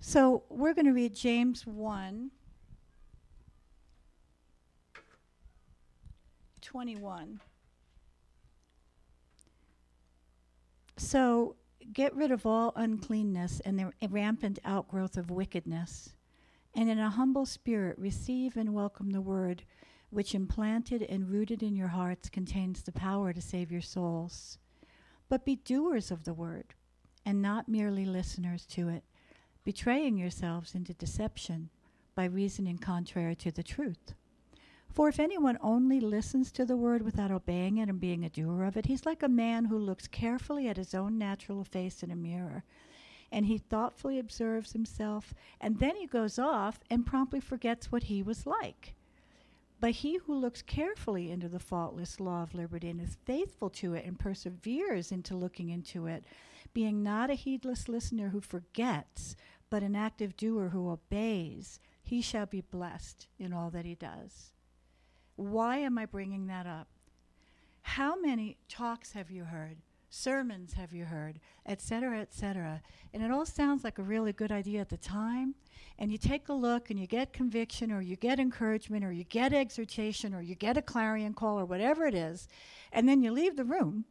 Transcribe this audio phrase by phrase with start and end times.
[0.00, 2.30] So we're going to read James 1
[6.62, 7.40] 21.
[10.96, 11.56] So
[11.92, 16.10] get rid of all uncleanness and the rampant outgrowth of wickedness,
[16.74, 19.64] and in a humble spirit receive and welcome the word
[20.10, 24.58] which implanted and rooted in your hearts contains the power to save your souls.
[25.28, 26.74] But be doers of the word,
[27.24, 29.04] and not merely listeners to it,
[29.70, 31.70] betraying yourselves into deception
[32.16, 34.14] by reasoning contrary to the truth.
[34.92, 38.64] For if anyone only listens to the word without obeying it and being a doer
[38.64, 42.10] of it, he's like a man who looks carefully at his own natural face in
[42.10, 42.64] a mirror.
[43.30, 48.24] And he thoughtfully observes himself, and then he goes off and promptly forgets what he
[48.24, 48.96] was like.
[49.78, 53.94] But he who looks carefully into the faultless law of liberty and is faithful to
[53.94, 56.24] it and perseveres into looking into it,
[56.74, 59.36] being not a heedless listener who forgets,
[59.70, 64.52] but an active doer who obeys, he shall be blessed in all that he does.
[65.36, 66.88] Why am I bringing that up?
[67.82, 69.78] How many talks have you heard?
[70.10, 71.38] Sermons have you heard?
[71.66, 72.82] Etc., etc.
[73.14, 75.54] And it all sounds like a really good idea at the time.
[75.98, 79.24] And you take a look and you get conviction or you get encouragement or you
[79.24, 82.48] get exhortation or you get a clarion call or whatever it is.
[82.92, 84.04] And then you leave the room.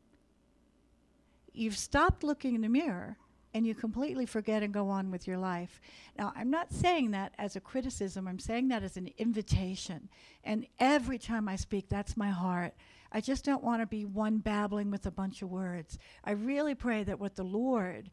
[1.52, 3.17] You've stopped looking in the mirror
[3.53, 5.81] and you completely forget and go on with your life.
[6.17, 10.09] Now, I'm not saying that as a criticism, I'm saying that as an invitation.
[10.44, 12.73] And every time I speak, that's my heart.
[13.11, 15.97] I just don't want to be one babbling with a bunch of words.
[16.23, 18.11] I really pray that what the Lord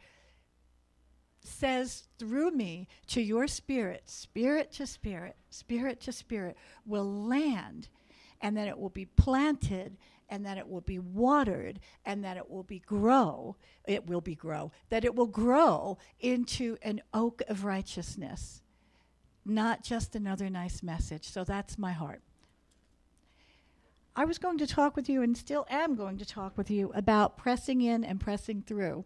[1.40, 6.56] says through me to your spirit, spirit to spirit, spirit to spirit,
[6.86, 7.88] will land
[8.40, 9.96] and then it will be planted
[10.28, 14.34] and that it will be watered and that it will be grow it will be
[14.34, 18.62] grow that it will grow into an oak of righteousness
[19.46, 21.24] not just another nice message.
[21.24, 22.22] So that's my heart.
[24.14, 26.90] I was going to talk with you and still am going to talk with you
[26.94, 29.04] about pressing in and pressing through.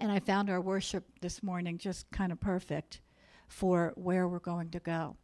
[0.00, 3.00] And i found our worship this morning just kind of perfect
[3.48, 5.16] for where we're going to go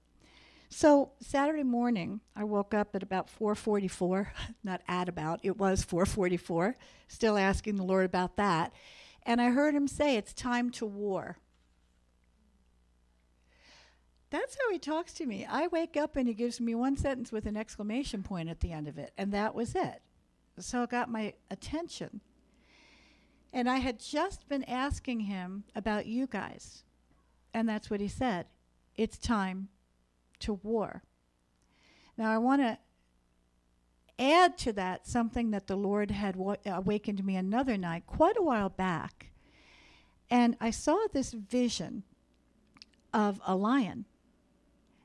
[0.74, 4.28] so Saturday morning, I woke up at about 4:44,
[4.64, 6.74] not at about, it was 4:44,
[7.06, 8.72] still asking the Lord about that.
[9.22, 11.38] And I heard him say it's time to war.
[14.30, 15.46] That's how he talks to me.
[15.48, 18.72] I wake up and he gives me one sentence with an exclamation point at the
[18.72, 20.02] end of it, and that was it.
[20.58, 22.20] So it got my attention.
[23.52, 26.82] And I had just been asking him about you guys.
[27.52, 28.46] And that's what he said.
[28.96, 29.68] It's time
[30.44, 31.02] to war.
[32.16, 32.78] Now, I want to
[34.18, 38.42] add to that something that the Lord had wa- awakened me another night, quite a
[38.42, 39.32] while back.
[40.30, 42.04] And I saw this vision
[43.12, 44.04] of a lion.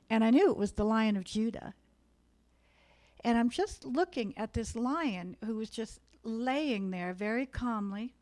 [0.08, 1.74] And I knew it was the lion of Judah.
[3.22, 8.14] And I'm just looking at this lion who was just laying there very calmly,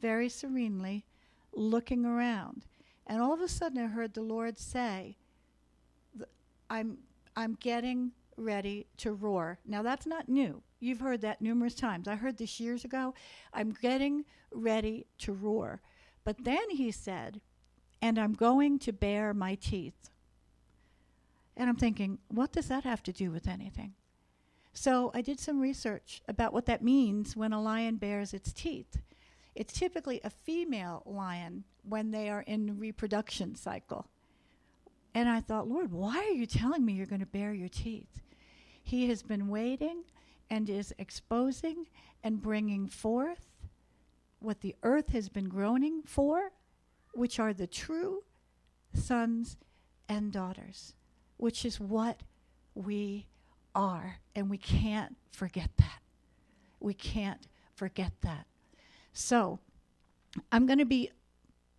[0.00, 1.04] very serenely,
[1.52, 2.66] looking around.
[3.06, 5.16] And all of a sudden, I heard the Lord say,
[6.70, 6.98] I'm
[7.36, 9.58] I'm getting ready to roar.
[9.66, 10.62] Now that's not new.
[10.80, 12.06] You've heard that numerous times.
[12.06, 13.14] I heard this years ago.
[13.52, 15.80] I'm getting ready to roar.
[16.24, 17.40] But then he said,
[18.00, 20.10] and I'm going to bare my teeth.
[21.56, 23.94] And I'm thinking, what does that have to do with anything?
[24.72, 29.00] So I did some research about what that means when a lion bares its teeth.
[29.56, 34.06] It's typically a female lion when they are in reproduction cycle.
[35.18, 38.20] And I thought, Lord, why are you telling me you're going to bare your teeth?
[38.80, 40.04] He has been waiting
[40.48, 41.86] and is exposing
[42.22, 43.48] and bringing forth
[44.38, 46.52] what the earth has been groaning for,
[47.14, 48.22] which are the true
[48.94, 49.56] sons
[50.08, 50.94] and daughters,
[51.36, 52.22] which is what
[52.76, 53.26] we
[53.74, 54.20] are.
[54.36, 56.00] And we can't forget that.
[56.78, 58.46] We can't forget that.
[59.12, 59.58] So,
[60.52, 61.10] I'm going to be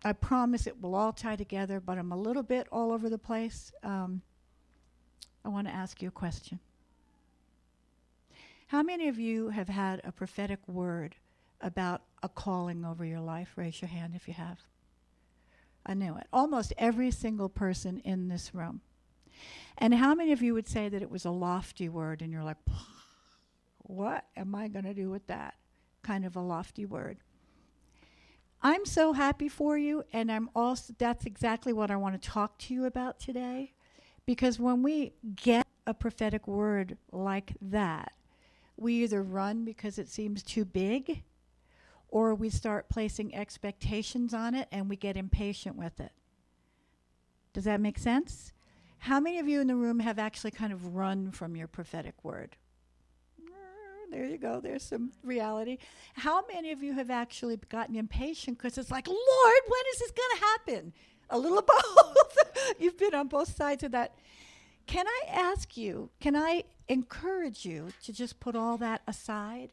[0.04, 3.18] I promise it will all tie together, but I'm a little bit all over the
[3.18, 3.72] place.
[3.82, 4.22] Um,
[5.44, 6.58] I want to ask you a question.
[8.68, 11.16] How many of you have had a prophetic word
[11.60, 13.52] about a calling over your life?
[13.56, 14.60] Raise your hand if you have.
[15.84, 16.26] I knew it.
[16.32, 18.80] Almost every single person in this room.
[19.76, 22.44] And how many of you would say that it was a lofty word and you're
[22.44, 22.58] like,
[23.78, 25.54] what am I going to do with that?
[26.02, 27.18] Kind of a lofty word.
[28.62, 32.58] I'm so happy for you, and I'm also that's exactly what I want to talk
[32.58, 33.72] to you about today.
[34.26, 38.12] Because when we get a prophetic word like that,
[38.76, 41.22] we either run because it seems too big,
[42.08, 46.12] or we start placing expectations on it and we get impatient with it.
[47.52, 48.52] Does that make sense?
[48.98, 52.22] How many of you in the room have actually kind of run from your prophetic
[52.22, 52.56] word?
[54.10, 54.60] There you go.
[54.60, 55.78] There's some reality.
[56.14, 60.10] How many of you have actually gotten impatient because it's like, Lord, when is this
[60.10, 60.92] going to happen?
[61.30, 62.38] A little both.
[62.80, 64.14] You've been on both sides of that.
[64.86, 69.70] Can I ask you, can I encourage you to just put all that aside?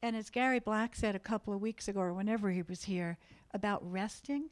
[0.00, 3.18] And as Gary Black said a couple of weeks ago, or whenever he was here,
[3.52, 4.50] about resting,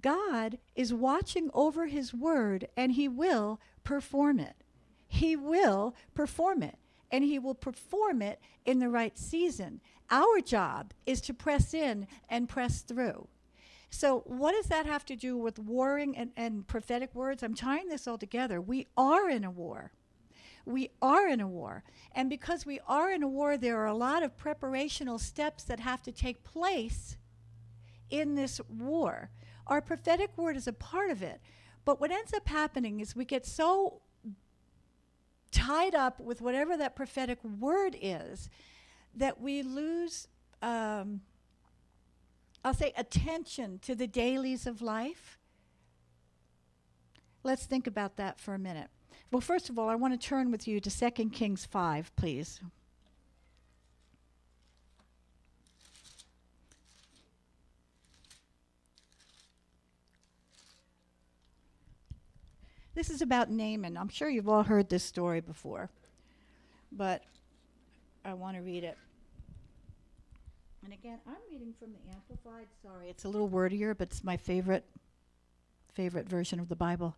[0.00, 4.56] God is watching over his word and he will perform it.
[5.06, 6.78] He will perform it
[7.10, 9.80] and he will perform it in the right season.
[10.10, 13.28] Our job is to press in and press through.
[13.90, 17.42] So, what does that have to do with warring and, and prophetic words?
[17.42, 18.60] I'm tying this all together.
[18.60, 19.92] We are in a war.
[20.66, 21.84] We are in a war.
[22.12, 25.80] And because we are in a war, there are a lot of preparational steps that
[25.80, 27.16] have to take place
[28.10, 29.30] in this war.
[29.66, 31.40] Our prophetic word is a part of it.
[31.86, 34.02] But what ends up happening is we get so
[35.50, 38.48] tied up with whatever that prophetic word is
[39.14, 40.28] that we lose,
[40.62, 41.22] um,
[42.64, 45.38] I'll say, attention to the dailies of life.
[47.42, 48.88] Let's think about that for a minute.
[49.30, 52.60] Well, first of all, I want to turn with you to 2 Kings 5, please.
[62.98, 63.96] This is about Naaman.
[63.96, 65.88] I'm sure you've all heard this story before,
[66.90, 67.22] but
[68.24, 68.98] I want to read it.
[70.82, 72.66] And again, I'm reading from the Amplified.
[72.82, 74.84] Sorry, it's a little wordier, but it's my favorite
[75.92, 77.14] favorite version of the Bible.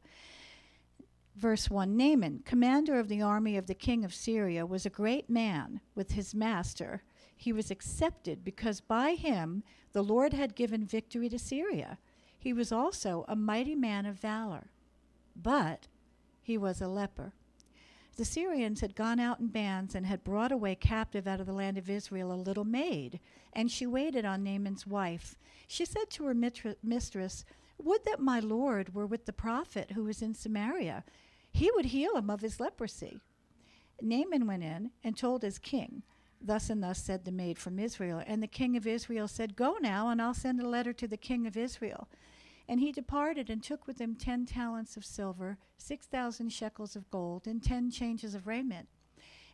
[1.34, 5.30] Verse 1 Naaman, commander of the army of the king of Syria, was a great
[5.30, 7.04] man with his master.
[7.34, 9.62] He was accepted because by him
[9.94, 11.96] the Lord had given victory to Syria.
[12.38, 14.66] He was also a mighty man of valor
[15.34, 15.88] but
[16.42, 17.32] he was a leper.
[18.16, 21.52] The Syrians had gone out in bands and had brought away captive out of the
[21.52, 23.20] land of Israel a little maid,
[23.52, 25.36] and she waited on Naaman's wife.
[25.66, 27.44] She said to her mistress,
[27.78, 31.04] Would that my lord were with the prophet who is in Samaria.
[31.52, 33.20] He would heal him of his leprosy.
[34.02, 36.02] Naaman went in and told his king,
[36.42, 38.22] Thus and thus said the maid from Israel.
[38.26, 41.16] And the king of Israel said, Go now, and I'll send a letter to the
[41.16, 42.08] king of Israel.
[42.70, 47.10] And he departed and took with him ten talents of silver, six thousand shekels of
[47.10, 48.86] gold, and ten changes of raiment.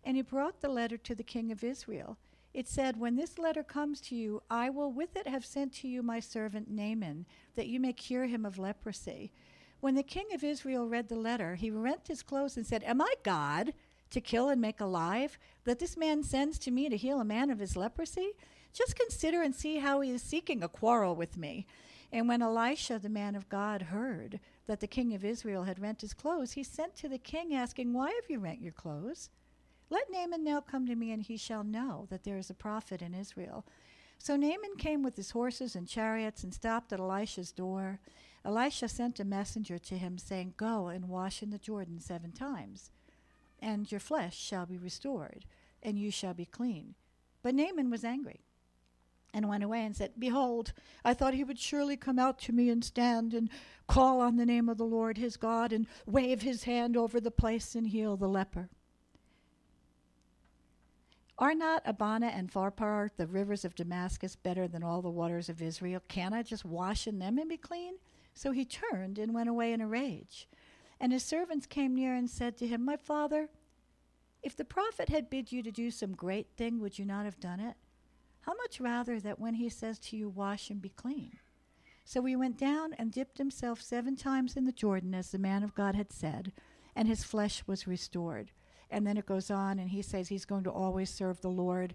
[0.05, 2.19] And he brought the letter to the king of Israel.
[2.53, 5.89] It said, When this letter comes to you, I will with it have sent to
[5.89, 7.25] you my servant Naaman,
[7.55, 9.33] that you may cure him of leprosy.
[9.81, 13.01] When the king of Israel read the letter, he rent his clothes and said, Am
[13.01, 13.73] I God
[14.11, 17.49] to kill and make alive, that this man sends to me to heal a man
[17.49, 18.33] of his leprosy?
[18.75, 21.67] Just consider and see how he is seeking a quarrel with me.
[22.13, 26.01] And when Elisha, the man of God, heard that the king of Israel had rent
[26.01, 29.31] his clothes, he sent to the king, asking, Why have you rent your clothes?
[29.91, 33.03] Let Naaman now come to me, and he shall know that there is a prophet
[33.03, 33.65] in Israel.
[34.19, 38.01] So Naaman came with his horses and chariots and stopped at Elisha's door.
[38.45, 42.91] Elisha sent a messenger to him, saying, Go and wash in the Jordan seven times,
[43.61, 45.45] and your flesh shall be restored,
[45.83, 46.95] and you shall be clean.
[47.43, 48.41] But Naaman was angry
[49.37, 50.73] and went away and said, Behold,
[51.05, 53.51] I thought he would surely come out to me and stand and
[53.87, 57.31] call on the name of the Lord his God and wave his hand over the
[57.31, 58.71] place and heal the leper.
[61.39, 65.61] Are not Abana and Pharpar, the rivers of Damascus, better than all the waters of
[65.61, 66.01] Israel?
[66.09, 67.97] Can I just wash in them and be clean?
[68.33, 70.49] So he turned and went away in a rage.
[70.99, 73.51] And his servants came near and said to him, My father,
[74.43, 77.39] if the prophet had bid you to do some great thing, would you not have
[77.39, 77.77] done it?
[78.47, 81.39] How much rather that when he says to you, Wash and be clean?
[82.05, 85.65] So he went down and dipped himself seven times in the Jordan, as the man
[85.65, 86.53] of God had said,
[86.95, 88.53] and his flesh was restored.
[88.89, 91.95] And then it goes on, and he says he's going to always serve the Lord.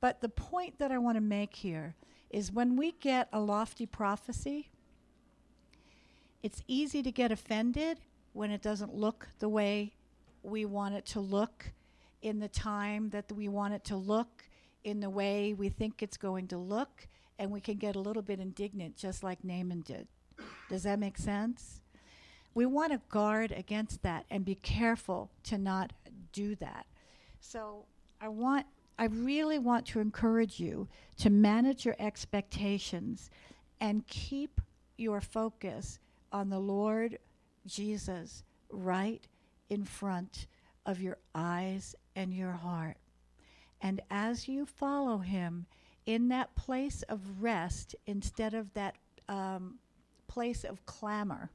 [0.00, 1.94] But the point that I want to make here
[2.30, 4.70] is when we get a lofty prophecy,
[6.42, 8.00] it's easy to get offended
[8.32, 9.94] when it doesn't look the way
[10.42, 11.70] we want it to look
[12.22, 14.42] in the time that we want it to look
[14.84, 17.08] in the way we think it's going to look,
[17.38, 20.06] and we can get a little bit indignant, just like Naaman did.
[20.68, 21.80] Does that make sense?
[22.54, 25.92] We want to guard against that and be careful to not
[26.32, 26.86] do that.
[27.40, 27.84] So
[28.20, 28.66] I want
[28.98, 30.86] I really want to encourage you
[31.18, 33.30] to manage your expectations
[33.80, 34.60] and keep
[34.96, 35.98] your focus
[36.30, 37.18] on the Lord
[37.66, 39.26] Jesus right
[39.70, 40.46] in front
[40.86, 42.96] of your eyes and your heart.
[43.82, 45.66] And as you follow him
[46.06, 48.94] in that place of rest instead of that
[49.28, 49.78] um,
[50.28, 51.50] place of clamor,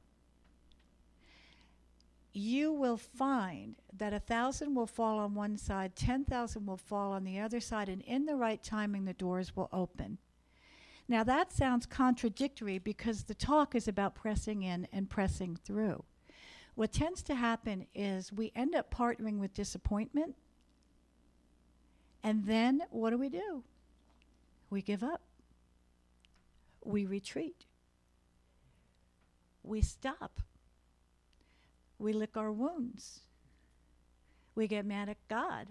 [2.34, 7.24] you will find that a thousand will fall on one side, 10,000 will fall on
[7.24, 10.18] the other side, and in the right timing, the doors will open.
[11.08, 16.04] Now, that sounds contradictory because the talk is about pressing in and pressing through.
[16.74, 20.36] What tends to happen is we end up partnering with disappointment,
[22.22, 23.64] and then what do we do?
[24.70, 25.22] We give up,
[26.84, 27.64] we retreat,
[29.62, 30.40] we stop
[31.98, 33.20] we lick our wounds.
[34.54, 35.68] We get mad at God.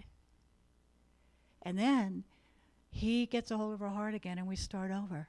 [1.62, 2.24] And then
[2.90, 5.28] he gets a hold of our heart again and we start over.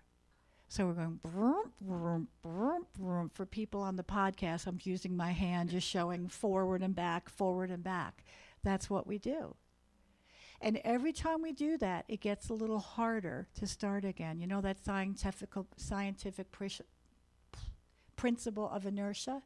[0.67, 3.31] So we're going vroom, vroom, vroom, vroom.
[3.33, 7.71] For people on the podcast, I'm using my hand just showing forward and back, forward
[7.71, 8.23] and back.
[8.63, 9.55] That's what we do.
[10.61, 14.39] And every time we do that, it gets a little harder to start again.
[14.39, 16.47] You know that scientific scientific
[18.15, 19.43] principle of inertia?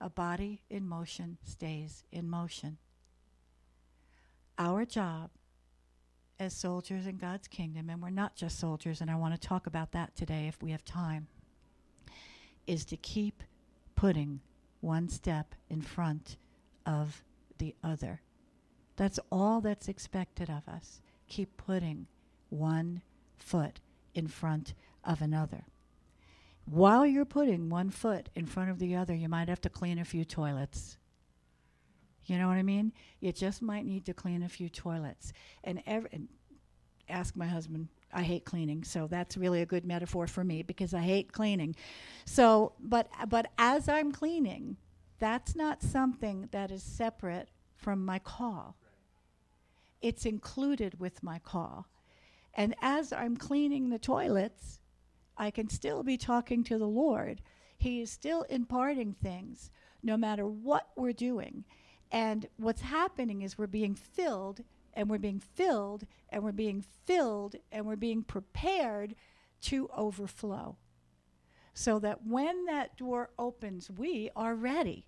[0.00, 2.76] A body in motion stays in motion.
[4.58, 5.30] Our job
[6.38, 9.66] as soldiers in God's kingdom, and we're not just soldiers, and I want to talk
[9.66, 11.28] about that today if we have time,
[12.66, 13.42] is to keep
[13.94, 14.40] putting
[14.80, 16.36] one step in front
[16.84, 17.22] of
[17.58, 18.20] the other.
[18.96, 21.00] That's all that's expected of us.
[21.28, 22.06] Keep putting
[22.50, 23.02] one
[23.38, 23.80] foot
[24.14, 25.64] in front of another.
[26.64, 29.98] While you're putting one foot in front of the other, you might have to clean
[29.98, 30.96] a few toilets.
[32.26, 32.92] You know what I mean?
[33.20, 35.32] You just might need to clean a few toilets.
[35.64, 36.28] And, ev- and
[37.08, 40.92] ask my husband, I hate cleaning, so that's really a good metaphor for me because
[40.92, 41.74] I hate cleaning.
[42.26, 44.76] So, but but as I'm cleaning,
[45.18, 48.76] that's not something that is separate from my call.
[50.02, 51.86] It's included with my call.
[52.54, 54.80] And as I'm cleaning the toilets,
[55.38, 57.40] I can still be talking to the Lord.
[57.78, 59.70] He is still imparting things
[60.02, 61.64] no matter what we're doing.
[62.10, 64.60] And what's happening is we're being filled
[64.92, 69.14] and we're being filled and we're being filled and we're being prepared
[69.62, 70.76] to overflow.
[71.72, 75.06] So that when that door opens, we are ready.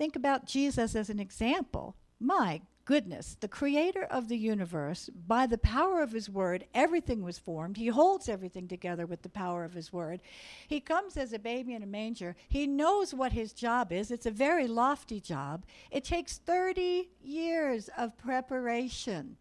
[0.00, 1.94] Think about Jesus as an example.
[2.18, 7.38] My goodness, the creator of the universe, by the power of his word, everything was
[7.38, 7.76] formed.
[7.76, 10.22] He holds everything together with the power of his word.
[10.66, 12.34] He comes as a baby in a manger.
[12.48, 14.10] He knows what his job is.
[14.10, 15.66] It's a very lofty job.
[15.90, 19.36] It takes 30 years of preparation.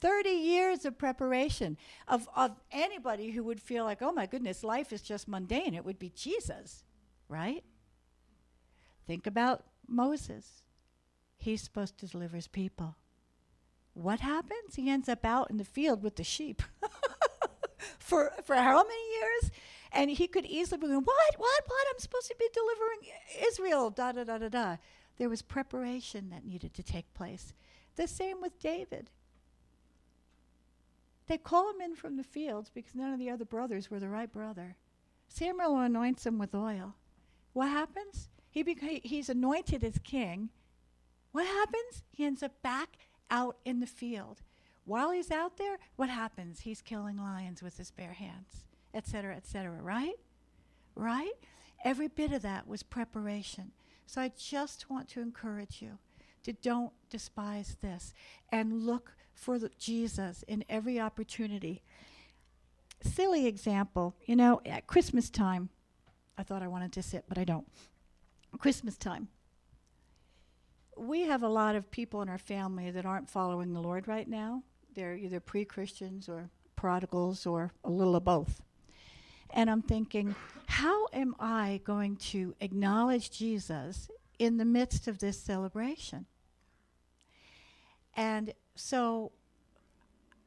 [0.00, 1.76] 30 years of preparation
[2.08, 5.74] of, of anybody who would feel like, oh my goodness, life is just mundane.
[5.74, 6.82] It would be Jesus,
[7.28, 7.62] right?
[9.08, 10.62] Think about Moses
[11.38, 12.96] he's supposed to deliver his people.
[13.94, 14.74] What happens?
[14.74, 16.62] He ends up out in the field with the sheep.
[17.98, 19.50] for for how many years?
[19.90, 21.34] And he could easily be going, What?
[21.38, 21.62] What?
[21.66, 21.86] What?
[21.90, 23.88] I'm supposed to be delivering Israel.
[23.88, 24.76] Da da da da da.
[25.16, 27.54] There was preparation that needed to take place.
[27.96, 29.10] The same with David.
[31.28, 34.08] They call him in from the fields because none of the other brothers were the
[34.08, 34.76] right brother.
[35.28, 36.94] Samuel anoints him with oil.
[37.52, 38.28] What happens?
[38.50, 40.50] He beca- he's anointed as king.
[41.32, 42.02] What happens?
[42.10, 42.96] He ends up back
[43.30, 44.42] out in the field.
[44.84, 46.60] While he's out there, what happens?
[46.60, 48.64] He's killing lions with his bare hands,
[48.94, 50.18] etc., etc., right?
[50.94, 51.34] Right?
[51.84, 53.72] Every bit of that was preparation.
[54.06, 55.98] So I just want to encourage you
[56.44, 58.14] to don't despise this
[58.50, 61.82] and look for Jesus in every opportunity.
[63.02, 65.68] Silly example, you know, at Christmas time,
[66.38, 67.66] I thought I wanted to sit, but I don't.
[68.56, 69.28] Christmas time,
[70.96, 74.28] we have a lot of people in our family that aren't following the Lord right
[74.28, 74.62] now.
[74.94, 78.62] They're either pre Christians or prodigals or a little of both.
[79.50, 80.34] And I'm thinking,
[80.66, 86.26] how am I going to acknowledge Jesus in the midst of this celebration?
[88.14, 89.32] And so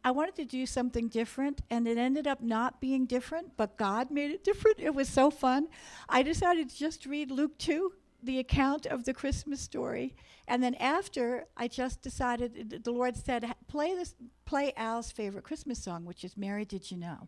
[0.03, 4.09] I wanted to do something different, and it ended up not being different, but God
[4.09, 4.79] made it different.
[4.79, 5.67] It was so fun.
[6.09, 7.93] I decided to just read Luke 2
[8.23, 10.15] the account of the Christmas story.
[10.47, 14.15] And then after, I just decided, the Lord said, play, this,
[14.45, 17.27] play Al's favorite Christmas song, which is Mary Did You Know?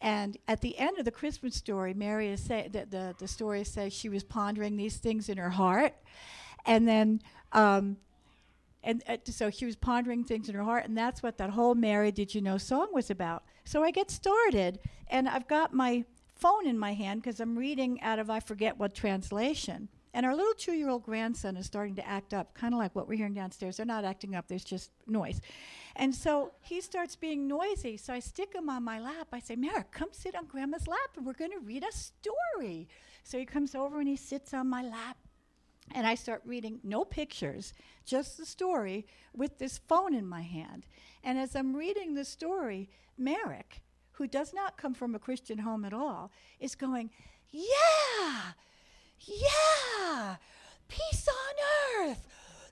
[0.00, 3.64] And at the end of the Christmas story, Mary is say, the, the, the story
[3.64, 5.94] says she was pondering these things in her heart.
[6.66, 7.22] And then,
[7.52, 7.96] um,
[8.88, 11.74] and uh, so she was pondering things in her heart, and that's what that whole
[11.74, 13.44] Mary Did You Know song was about.
[13.64, 18.00] So I get started, and I've got my phone in my hand because I'm reading
[18.00, 19.90] out of I forget what translation.
[20.14, 22.96] And our little two year old grandson is starting to act up, kind of like
[22.96, 23.76] what we're hearing downstairs.
[23.76, 25.42] They're not acting up, there's just noise.
[25.94, 27.98] And so he starts being noisy.
[27.98, 29.28] So I stick him on my lap.
[29.34, 32.88] I say, Merrick, come sit on grandma's lap and we're going to read a story.
[33.22, 35.18] So he comes over and he sits on my lap.
[35.94, 40.86] And I start reading, no pictures, just the story with this phone in my hand.
[41.24, 45.84] And as I'm reading the story, Merrick, who does not come from a Christian home
[45.84, 46.30] at all,
[46.60, 47.10] is going,
[47.50, 48.52] Yeah,
[49.20, 50.36] yeah,
[50.88, 52.26] peace on earth.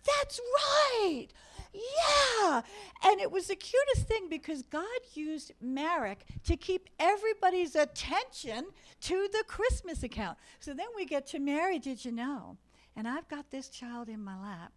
[0.05, 1.29] That's right.
[1.73, 2.63] Yeah.
[3.05, 8.67] And it was the cutest thing because God used Merrick to keep everybody's attention
[9.03, 10.39] to the Christmas account.
[10.61, 12.57] So then we get to Mary, did you know?
[12.97, 14.73] And I've got this child in my lap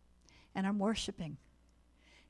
[0.53, 1.37] and I'm worshiping.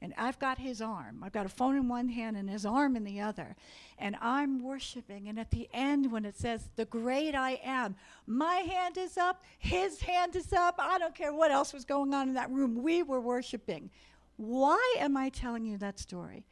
[0.01, 1.23] And I've got his arm.
[1.23, 3.57] I've got a phone in one hand and his arm in the other.
[3.97, 5.27] And I'm worshiping.
[5.27, 9.43] And at the end, when it says, The great I am, my hand is up,
[9.57, 10.75] his hand is up.
[10.79, 12.81] I don't care what else was going on in that room.
[12.81, 13.89] We were worshiping.
[14.37, 16.45] Why am I telling you that story?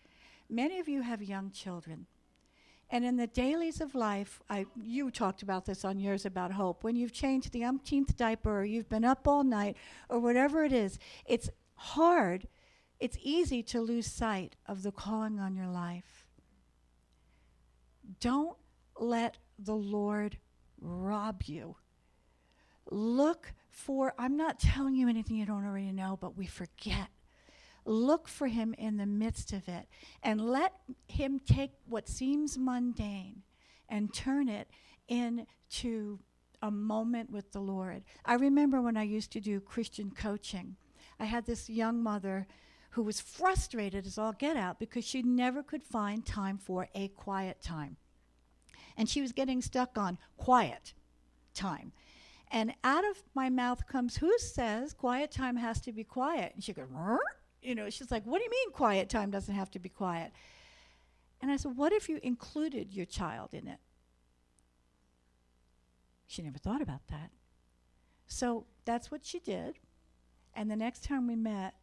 [0.50, 2.06] Many of you have young children.
[2.89, 6.84] And in the dailies of life, I, you talked about this on yours about hope.
[6.84, 9.75] When you've changed the umpteenth diaper, or you've been up all night,
[10.10, 12.48] or whatever it is, it's hard,
[13.00, 16.27] it's easy to lose sight of the calling on your life.
[18.22, 18.58] Don't
[18.98, 20.38] let the Lord
[20.79, 21.75] rob you.
[22.89, 27.10] Look for, I'm not telling you anything you don't already know, but we forget.
[27.88, 29.88] Look for him in the midst of it
[30.22, 30.74] and let
[31.08, 33.44] him take what seems mundane
[33.88, 34.70] and turn it
[35.08, 36.20] into
[36.62, 38.03] a moment with the Lord.
[38.25, 40.75] I remember when I used to do Christian coaching,
[41.17, 42.46] I had this young mother
[42.91, 47.08] who was frustrated as all get out because she never could find time for a
[47.10, 47.96] quiet time.
[48.98, 50.94] And she was getting stuck on quiet
[51.53, 51.94] time.
[52.51, 56.53] And out of my mouth comes, Who says quiet time has to be quiet?
[56.56, 56.88] And she goes,
[57.68, 60.32] you know, she's like, What do you mean quiet time doesn't have to be quiet?
[61.42, 63.80] And I said, What if you included your child in it?
[66.26, 67.32] She never thought about that.
[68.28, 69.80] So that's what she did.
[70.54, 71.76] And the next time we met,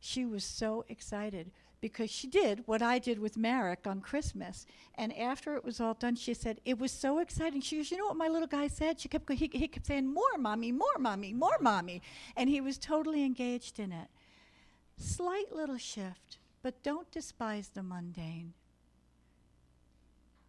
[0.00, 4.66] she was so excited because she did what I did with Merrick on Christmas.
[4.94, 7.60] And after it was all done, she said, It was so exciting.
[7.60, 9.00] She goes, You know what my little guy said?
[9.00, 12.02] She kept, he, he kept saying, More, mommy, more, mommy, more, mommy.
[12.36, 14.08] And he was totally engaged in it.
[14.96, 18.54] Slight little shift, but don't despise the mundane.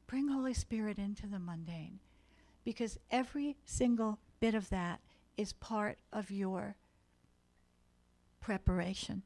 [0.07, 1.99] Bring Holy Spirit into the mundane
[2.63, 5.01] because every single bit of that
[5.37, 6.75] is part of your
[8.39, 9.23] preparation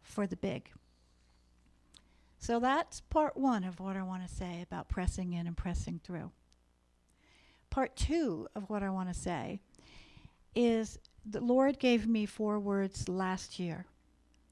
[0.00, 0.70] for the big.
[2.38, 6.00] So that's part one of what I want to say about pressing in and pressing
[6.02, 6.30] through.
[7.68, 9.60] Part two of what I want to say
[10.54, 13.86] is the Lord gave me four words last year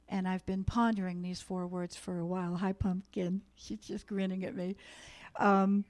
[0.08, 2.56] and I've been pondering these four words for a while.
[2.56, 3.42] Hi, pumpkin.
[3.54, 4.76] She's just grinning at me.
[5.36, 5.84] Um,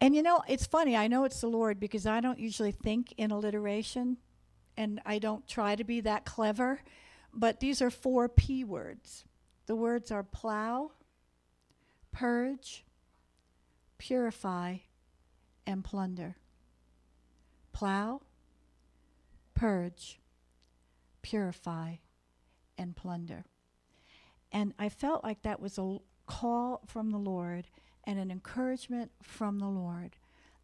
[0.00, 0.96] and you know, it's funny.
[0.96, 4.18] I know it's the Lord because I don't usually think in alliteration,
[4.76, 6.80] and I don't try to be that clever.
[7.32, 9.24] But these are four P words.
[9.66, 10.92] The words are plow,
[12.12, 12.84] purge,
[13.98, 14.76] purify,
[15.66, 16.36] and plunder.
[17.72, 18.20] Plow,
[19.54, 20.20] purge,
[21.22, 21.94] purify,
[22.78, 23.44] and plunder.
[24.52, 27.66] And I felt like that was a call from the Lord
[28.04, 30.16] and an encouragement from the Lord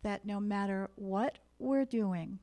[0.02, 2.38] that no matter what we're doing,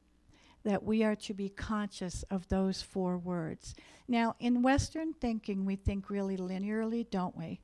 [0.64, 3.74] that we are to be conscious of those four words.
[4.08, 7.62] Now, in Western thinking, we think really linearly, don't we?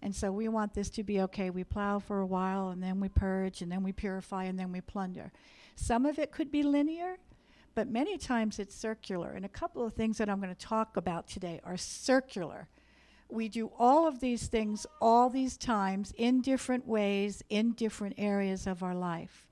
[0.00, 1.50] And so we want this to be okay.
[1.50, 4.70] We plow for a while, and then we purge, and then we purify, and then
[4.70, 5.32] we plunder.
[5.74, 7.16] Some of it could be linear,
[7.76, 9.32] but many times it's circular.
[9.32, 12.68] And a couple of things that I'm going to talk about today are circular.
[13.28, 18.66] We do all of these things all these times in different ways, in different areas
[18.66, 19.46] of our life.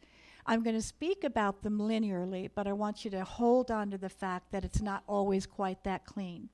[0.46, 3.98] I'm going to speak about them linearly, but I want you to hold on to
[3.98, 6.48] the fact that it's not always quite that clean.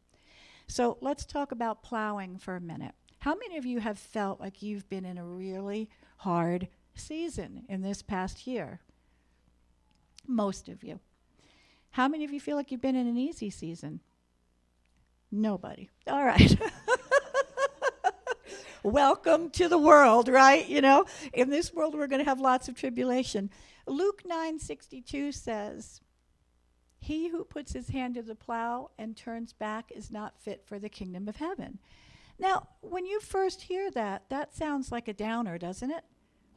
[0.67, 2.95] So let's talk about plowing for a minute.
[3.21, 7.83] How many of you have felt like you've been in a really hard season in
[7.83, 8.81] this past year?
[10.27, 10.99] Most of you.
[11.93, 14.01] How many of you feel like you've been in an easy season?
[15.31, 15.91] Nobody.
[16.07, 16.59] All right.
[18.83, 20.67] Welcome to the world, right?
[20.67, 23.51] You know, in this world we're going to have lots of tribulation.
[23.87, 26.01] Luke 9:62 says,
[26.99, 30.79] "He who puts his hand to the plow and turns back is not fit for
[30.79, 31.79] the kingdom of heaven."
[32.39, 36.05] Now, when you first hear that, that sounds like a downer, doesn't it?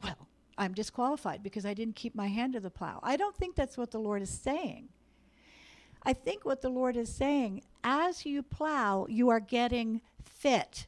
[0.02, 3.00] Well, I'm disqualified because I didn't keep my hand to the plow.
[3.02, 4.88] I don't think that's what the Lord is saying.
[6.04, 10.86] I think what the Lord is saying, as you plow, you are getting fit.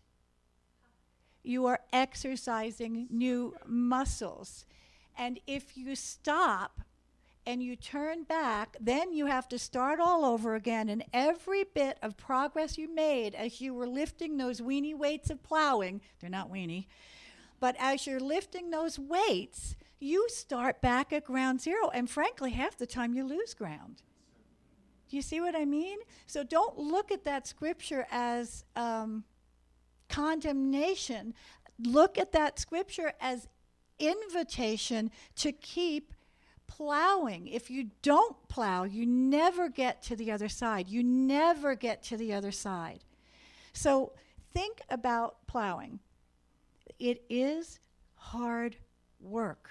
[1.43, 4.67] You are exercising new muscles.
[5.17, 6.81] And if you stop
[7.47, 10.89] and you turn back, then you have to start all over again.
[10.89, 15.43] And every bit of progress you made as you were lifting those weeny weights of
[15.43, 16.89] plowing, they're not weeny,
[17.61, 21.89] but as you're lifting those weights, you start back at ground zero.
[21.91, 24.03] And frankly, half the time you lose ground.
[25.09, 25.99] Do you see what I mean?
[26.27, 29.25] So don't look at that scripture as um,
[30.09, 31.35] condemnation.
[31.79, 33.49] Look at that scripture as
[33.99, 36.13] invitation to keep
[36.67, 37.47] plowing.
[37.47, 40.89] If you don't plow, you never get to the other side.
[40.89, 43.05] You never get to the other side.
[43.73, 44.13] So
[44.53, 46.01] think about plowing.
[46.99, 47.79] It is
[48.15, 48.77] hard
[49.21, 49.71] work,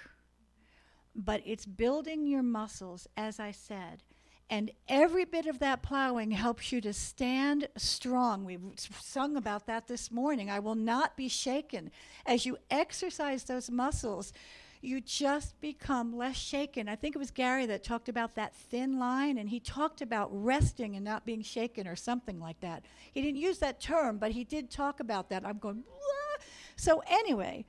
[1.15, 4.03] but it's building your muscles, as I said.
[4.49, 8.45] And every bit of that plowing helps you to stand strong.
[8.45, 8.61] We've
[9.01, 10.51] sung about that this morning.
[10.51, 11.89] I will not be shaken.
[12.27, 14.33] As you exercise those muscles,
[14.81, 16.87] you just become less shaken.
[16.87, 20.29] I think it was Gary that talked about that thin line, and he talked about
[20.31, 22.85] resting and not being shaken or something like that.
[23.11, 25.43] He didn't use that term, but he did talk about that.
[25.43, 26.43] I'm going, Wah!
[26.75, 27.65] so anyway,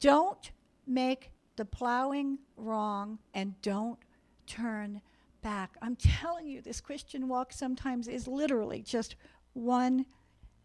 [0.00, 0.50] don't
[0.84, 3.98] make the plowing wrong and don't
[4.46, 5.00] turn
[5.48, 5.78] back.
[5.80, 9.16] I'm telling you, this Christian walk sometimes is literally just
[9.54, 10.04] one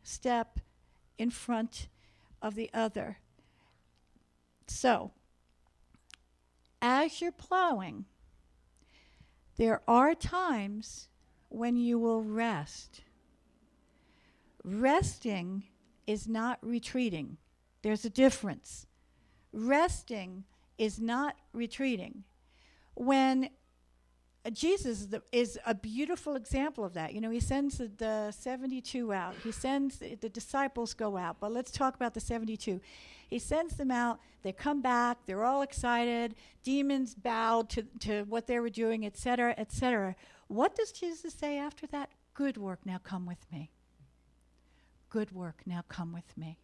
[0.03, 0.59] step
[1.17, 1.87] in front
[2.41, 3.19] of the other.
[4.67, 5.11] So,
[6.81, 8.05] as you're plowing,
[9.55, 11.07] there are times
[11.47, 13.03] when you will rest.
[14.65, 15.63] Resting
[16.05, 17.37] is not retreating.
[17.83, 18.85] There's a difference.
[19.53, 20.43] Resting
[20.77, 22.25] is not retreating.
[22.95, 23.49] When
[24.51, 27.13] Jesus is, a beautiful example of that.
[27.13, 29.35] You know, he sends the, the 72 out.
[29.41, 31.37] He sends the, the, disciples go out.
[31.39, 32.81] But let's talk about the 72.
[33.29, 34.19] He sends them out.
[34.41, 35.19] They come back.
[35.25, 36.35] They're all excited.
[36.61, 40.15] Demons bowed to, to what they were doing, etc., etc.
[40.47, 42.09] What does Jesus say after that?
[42.33, 43.71] Good work, now come with me.
[45.09, 46.57] Good work, now come with me.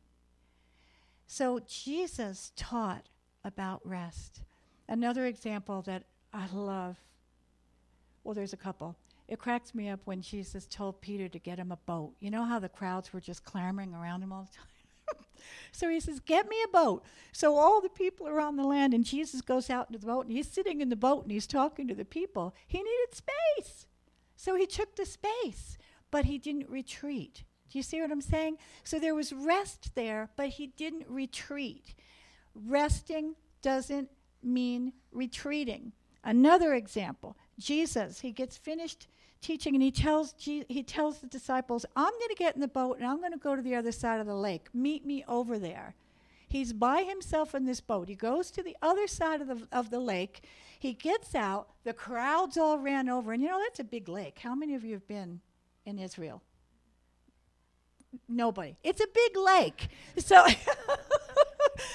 [1.28, 3.08] So Jesus taught
[3.46, 4.42] about rest.
[4.88, 6.98] Another example that I love
[8.24, 8.96] well, there's a couple.
[9.28, 12.14] It cracks me up when Jesus told Peter to get him a boat.
[12.20, 15.26] You know how the crowds were just clamoring around him all the time?
[15.72, 17.04] so he says, Get me a boat.
[17.32, 20.26] So all the people are on the land, and Jesus goes out into the boat,
[20.26, 22.56] and he's sitting in the boat and he's talking to the people.
[22.68, 23.86] He needed space.
[24.36, 25.78] So he took the space,
[26.12, 27.44] but he didn't retreat.
[27.70, 28.58] Do you see what I'm saying?
[28.84, 31.94] So there was rest there, but he didn't retreat.
[32.56, 34.10] Resting doesn't
[34.42, 35.92] mean retreating.
[36.24, 39.08] Another example Jesus, he gets finished
[39.42, 42.98] teaching and he tells he tells the disciples, "I'm going to get in the boat
[42.98, 44.68] and I'm going to go to the other side of the lake.
[44.74, 45.96] Meet me over there."
[46.48, 48.10] He's by himself in this boat.
[48.10, 50.44] He goes to the other side of the of the lake.
[50.80, 51.70] He gets out.
[51.84, 54.40] The crowds all ran over, and you know that's a big lake.
[54.40, 55.42] How many of you have been
[55.86, 56.42] in Israel?
[58.28, 58.78] Nobody.
[58.84, 59.90] It's a big lake.
[60.18, 60.44] So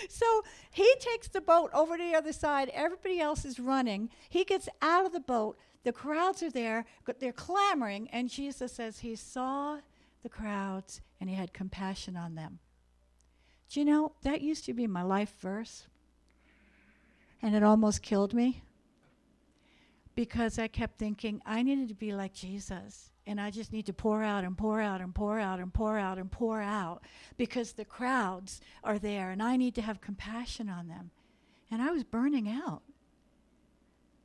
[0.08, 2.70] so he takes the boat over to the other side.
[2.74, 4.10] Everybody else is running.
[4.28, 5.58] He gets out of the boat.
[5.84, 6.86] The crowds are there.
[7.20, 8.08] They're clamoring.
[8.10, 9.78] And Jesus says he saw
[10.22, 12.58] the crowds and he had compassion on them.
[13.68, 15.86] Do you know, that used to be my life verse.
[17.42, 18.62] And it almost killed me
[20.14, 23.92] because I kept thinking I needed to be like Jesus and I just need to
[23.92, 27.02] pour out and pour out and pour out and pour out and pour out
[27.36, 31.10] because the crowds are there and I need to have compassion on them.
[31.70, 32.82] And I was burning out.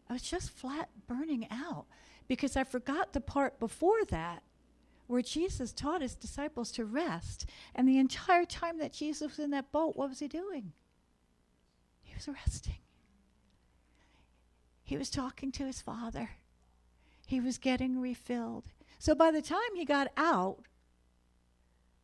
[0.10, 1.86] I was just flat burning out
[2.28, 4.44] because I forgot the part before that
[5.08, 7.48] where Jesus taught his disciples to rest.
[7.74, 10.74] And the entire time that Jesus was in that boat, what was he doing?
[12.04, 12.78] He was resting.
[14.84, 16.32] He was talking to his Father.
[17.26, 18.66] He was getting refilled.
[19.00, 20.66] So by the time he got out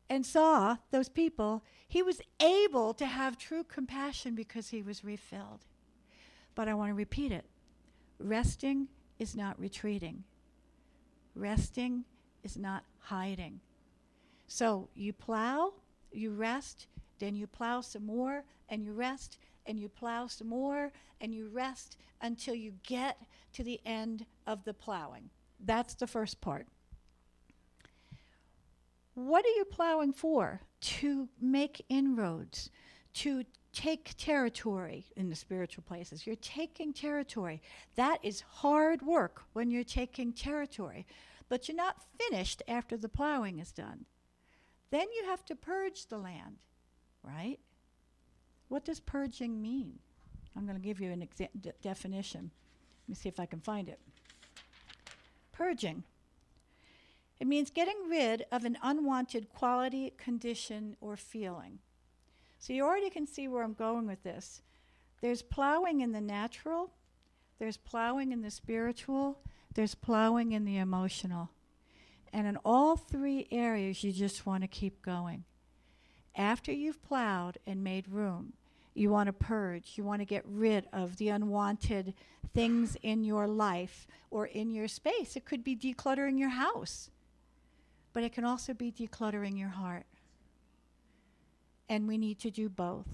[0.10, 5.65] and saw those people, he was able to have true compassion because he was refilled.
[6.55, 7.45] But I want to repeat it
[8.17, 8.88] resting
[9.19, 10.23] is not retreating,
[11.36, 12.05] resting
[12.43, 13.60] is not hiding.
[14.47, 15.73] So you plow,
[16.13, 16.88] you rest,
[17.19, 21.49] then you plow some more, and you rest, and you plow some more, and you
[21.49, 23.17] rest until you get
[23.51, 25.29] to the end of the plowing.
[25.60, 26.67] That's the first part.
[29.15, 30.62] What are you plowing for?
[30.82, 32.69] To make inroads,
[33.15, 36.25] to take territory in the spiritual places.
[36.25, 37.62] You're taking territory.
[37.95, 41.06] That is hard work when you're taking territory.
[41.47, 44.06] but you're not finished after the plowing is done.
[44.89, 46.58] Then you have to purge the land,
[47.23, 47.60] right?
[48.67, 49.99] What does purging mean?
[50.56, 52.51] I'm going to give you an exa- definition.
[53.04, 53.99] Let me see if I can find it.
[55.51, 56.04] Purging.
[57.39, 61.79] It means getting rid of an unwanted quality, condition, or feeling.
[62.59, 64.61] So you already can see where I'm going with this.
[65.21, 66.91] There's plowing in the natural,
[67.59, 69.39] there's plowing in the spiritual,
[69.73, 71.49] there's plowing in the emotional.
[72.31, 75.45] And in all three areas, you just want to keep going.
[76.35, 78.53] After you've plowed and made room,
[78.93, 79.93] you want to purge.
[79.95, 82.13] You want to get rid of the unwanted
[82.53, 85.35] things in your life or in your space.
[85.35, 87.09] It could be decluttering your house,
[88.15, 90.06] but it can also be decluttering your heart.
[91.89, 93.10] And we need to do both.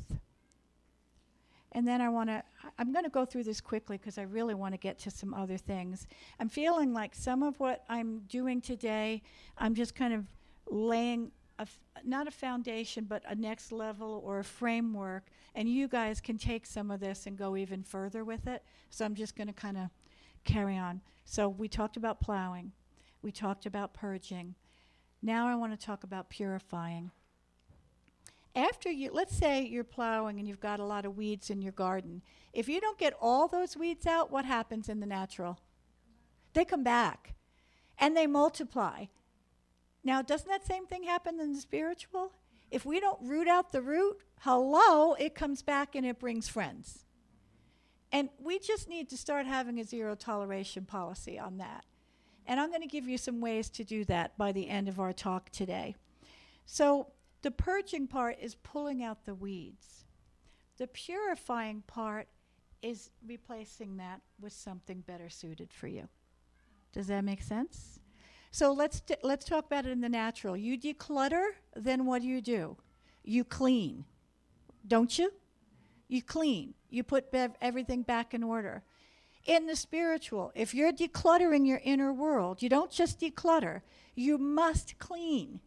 [1.72, 2.44] And then I want to,
[2.78, 5.34] I'm going to go through this quickly because I really want to get to some
[5.34, 6.06] other things.
[6.40, 9.24] I'm feeling like some of what I'm doing today,
[9.58, 10.26] I'm just kind of
[10.70, 15.24] laying a f- not a foundation, but a next level or a framework.
[15.56, 18.62] And you guys can take some of this and go even further with it.
[18.92, 19.90] So I'm just going to kind of
[20.44, 21.02] carry on.
[21.26, 22.72] So we talked about plowing,
[23.24, 24.54] we talked about purging.
[25.22, 27.12] Now I want to talk about purifying
[28.56, 31.72] after you, let's say you're plowing and you've got a lot of weeds in your
[31.72, 32.22] garden.
[32.54, 35.60] If you don't get all those weeds out, what happens in the natural?
[36.54, 37.36] They come back
[37.98, 39.06] and they multiply.
[40.04, 42.34] Now, doesn't that same thing happen in the spiritual?
[42.70, 47.06] If we don't root out the root, hello, it comes back and it brings friends.
[48.12, 51.86] And we just need to start having a zero toleration policy on that.
[52.48, 55.00] And I'm going to give you some ways to do that by the end of
[55.00, 55.96] our talk today.
[56.66, 57.08] So,
[57.42, 60.06] the purging part is pulling out the weeds.
[60.78, 62.28] The purifying part
[62.82, 66.08] is replacing that with something better suited for you.
[66.94, 68.00] Does that make sense?
[68.52, 70.58] So let's t- let's talk about it in the natural.
[70.58, 72.78] You declutter, then what do you do?
[73.24, 74.06] You clean.
[74.86, 75.32] Don't you?
[76.10, 76.74] You clean.
[76.90, 78.84] You put bev- everything back in order.
[79.46, 83.82] In the spiritual, if you're decluttering your inner world, you don't just declutter,
[84.16, 85.62] you must clean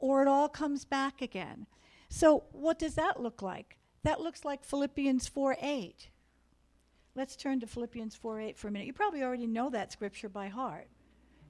[0.00, 1.66] or it all comes back again.
[2.08, 3.76] So, what does that look like?
[4.02, 6.10] That looks like Philippians 4 8.
[7.14, 8.86] Let's turn to Philippians 4 8 for a minute.
[8.86, 10.88] You probably already know that scripture by heart.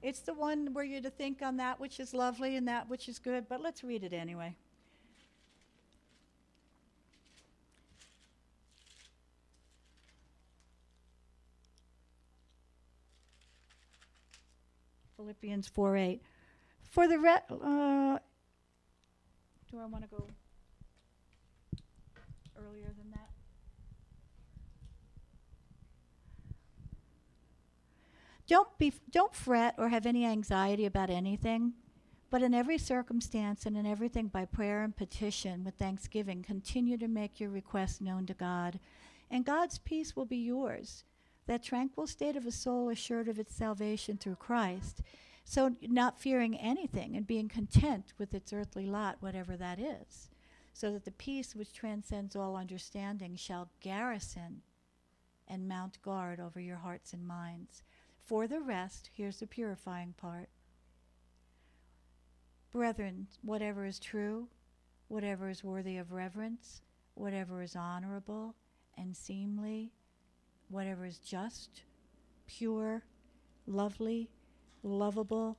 [0.01, 3.07] It's the one where you're to think on that which is lovely and that which
[3.07, 4.55] is good, but let's read it anyway.
[15.21, 16.21] Philippians 4 8.
[16.89, 18.17] For the re- uh,
[19.69, 20.27] do I want to go
[22.57, 23.29] earlier than that?
[28.47, 31.73] Don't be don't fret or have any anxiety about anything,
[32.31, 37.07] but in every circumstance and in everything by prayer and petition with thanksgiving continue to
[37.07, 38.79] make your requests known to God,
[39.29, 41.03] and God's peace will be yours.
[41.51, 45.01] That tranquil state of a soul assured of its salvation through Christ
[45.43, 50.29] so, not fearing anything and being content with its earthly lot, whatever that is,
[50.73, 54.61] so that the peace which transcends all understanding shall garrison
[55.45, 57.83] and mount guard over your hearts and minds.
[58.23, 60.47] For the rest, here's the purifying part.
[62.71, 64.47] Brethren, whatever is true,
[65.09, 66.81] whatever is worthy of reverence,
[67.15, 68.55] whatever is honorable
[68.97, 69.91] and seemly,
[70.71, 71.83] whatever is just,
[72.47, 73.03] pure,
[73.67, 74.29] lovely,
[74.83, 75.57] lovable,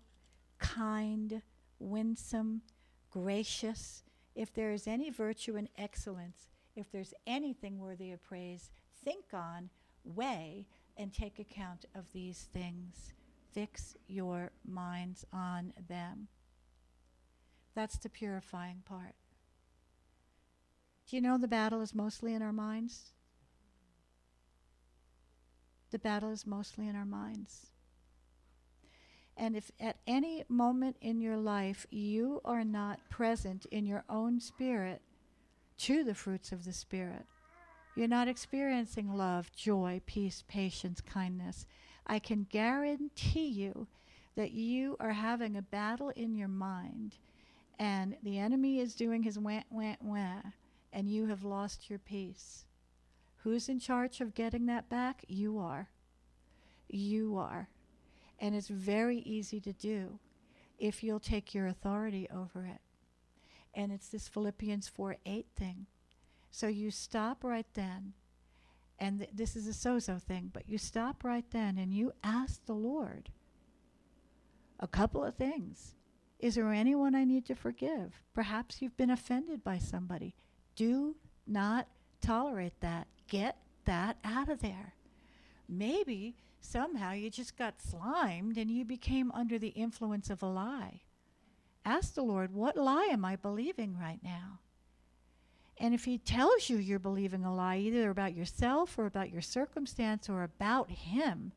[0.59, 1.43] kind,
[1.79, 2.63] winsome,
[3.11, 4.03] gracious,
[4.35, 8.71] if there is any virtue and excellence, if there's anything worthy of praise,
[9.05, 9.69] think on,
[10.05, 13.13] weigh, and take account of these things.
[13.53, 16.29] Fix your minds on them.
[17.75, 19.15] That's the purifying part.
[21.07, 23.13] Do you know the battle is mostly in our minds?
[25.93, 27.67] The battle is mostly in our minds.
[29.37, 34.41] And if at any moment in your life you are not present in your own
[34.41, 35.03] spirit
[35.79, 37.27] to the fruits of the Spirit,
[37.95, 41.67] you're not experiencing love, joy, peace, patience, kindness,
[42.07, 43.87] I can guarantee you
[44.35, 47.17] that you are having a battle in your mind
[47.79, 50.41] and the enemy is doing his wah, wah, wah,
[50.93, 52.65] and you have lost your peace.
[53.43, 55.25] Who's in charge of getting that back?
[55.27, 55.91] You are.
[56.89, 57.69] You are.
[58.39, 60.19] And it's very easy to do
[60.79, 62.81] if you'll take your authority over it.
[63.75, 65.87] And it's this Philippians 4 8 thing.
[66.51, 68.13] So you stop right then,
[68.99, 72.65] and th- this is a sozo thing, but you stop right then and you ask
[72.67, 73.31] the Lord,
[74.79, 75.95] a couple of things.
[76.39, 78.21] Is there anyone I need to forgive?
[78.35, 80.35] Perhaps you've been offended by somebody.
[80.77, 81.87] Do not
[82.21, 83.07] tolerate that.
[83.33, 84.93] Get that out of there.
[85.67, 91.01] Maybe somehow you just got slimed and you became under the influence of a lie.
[91.83, 94.59] Ask the Lord, what lie am I believing right now?
[95.79, 99.41] And if He tells you you're believing a lie, either about yourself or about your
[99.41, 101.53] circumstance or about Him,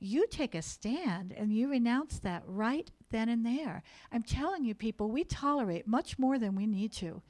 [0.00, 3.84] you take a stand and you renounce that right then and there.
[4.10, 7.22] I'm telling you, people, we tolerate much more than we need to.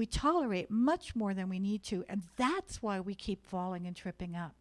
[0.00, 3.94] We tolerate much more than we need to, and that's why we keep falling and
[3.94, 4.54] tripping up.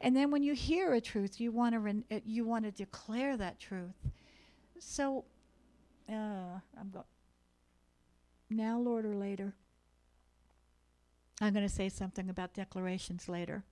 [0.00, 2.70] And then when you hear a truth, you want to ren- uh, you want to
[2.70, 3.92] declare that truth.
[4.78, 5.26] So,
[6.08, 6.94] uh, I'm
[8.48, 9.52] now, Lord, or later.
[11.42, 13.64] I'm going to say something about declarations later.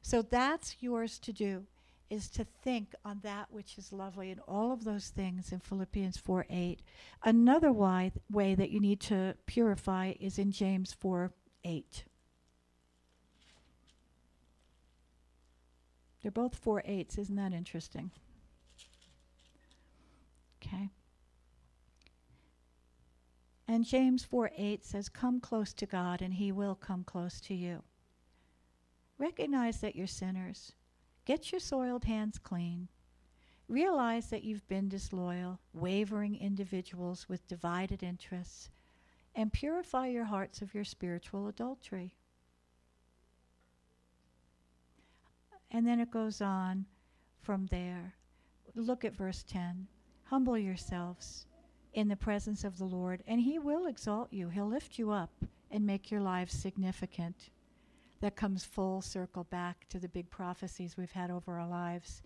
[0.00, 1.66] So that's yours to do
[2.10, 6.18] is to think on that which is lovely and all of those things in Philippians
[6.18, 6.82] 4 8.
[7.22, 11.32] Another way, way that you need to purify is in James 4
[11.64, 12.04] 8.
[16.22, 17.18] They're both 4 8s.
[17.18, 18.10] Isn't that interesting?
[20.62, 20.90] Okay.
[23.66, 27.54] And James 4 8 says, Come close to God, and he will come close to
[27.54, 27.84] you.
[29.16, 30.72] Recognize that you're sinners.
[31.30, 32.88] Get your soiled hands clean.
[33.68, 38.68] Realize that you've been disloyal, wavering individuals with divided interests,
[39.36, 42.16] and purify your hearts of your spiritual adultery.
[45.70, 46.86] And then it goes on
[47.40, 48.16] from there.
[48.74, 49.86] Look at verse 10.
[50.24, 51.46] Humble yourselves
[51.92, 54.48] in the presence of the Lord, and He will exalt you.
[54.48, 55.30] He'll lift you up
[55.70, 57.50] and make your lives significant
[58.20, 62.22] that comes full circle back to the big prophecies we've had over our lives.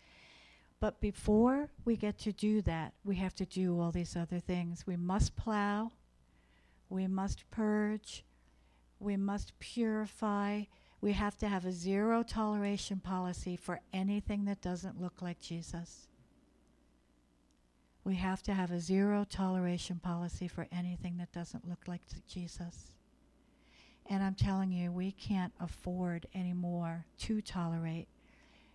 [0.80, 4.87] But before we get to do that, we have to do all these other things.
[4.87, 5.92] We must plow,
[6.88, 8.24] we must purge,
[8.98, 10.64] we must purify.
[11.00, 16.09] We have to have a zero toleration policy for anything that doesn't look like Jesus.
[18.04, 22.93] We have to have a zero toleration policy for anything that doesn't look like Jesus.
[24.09, 28.09] And I'm telling you, we can't afford anymore to tolerate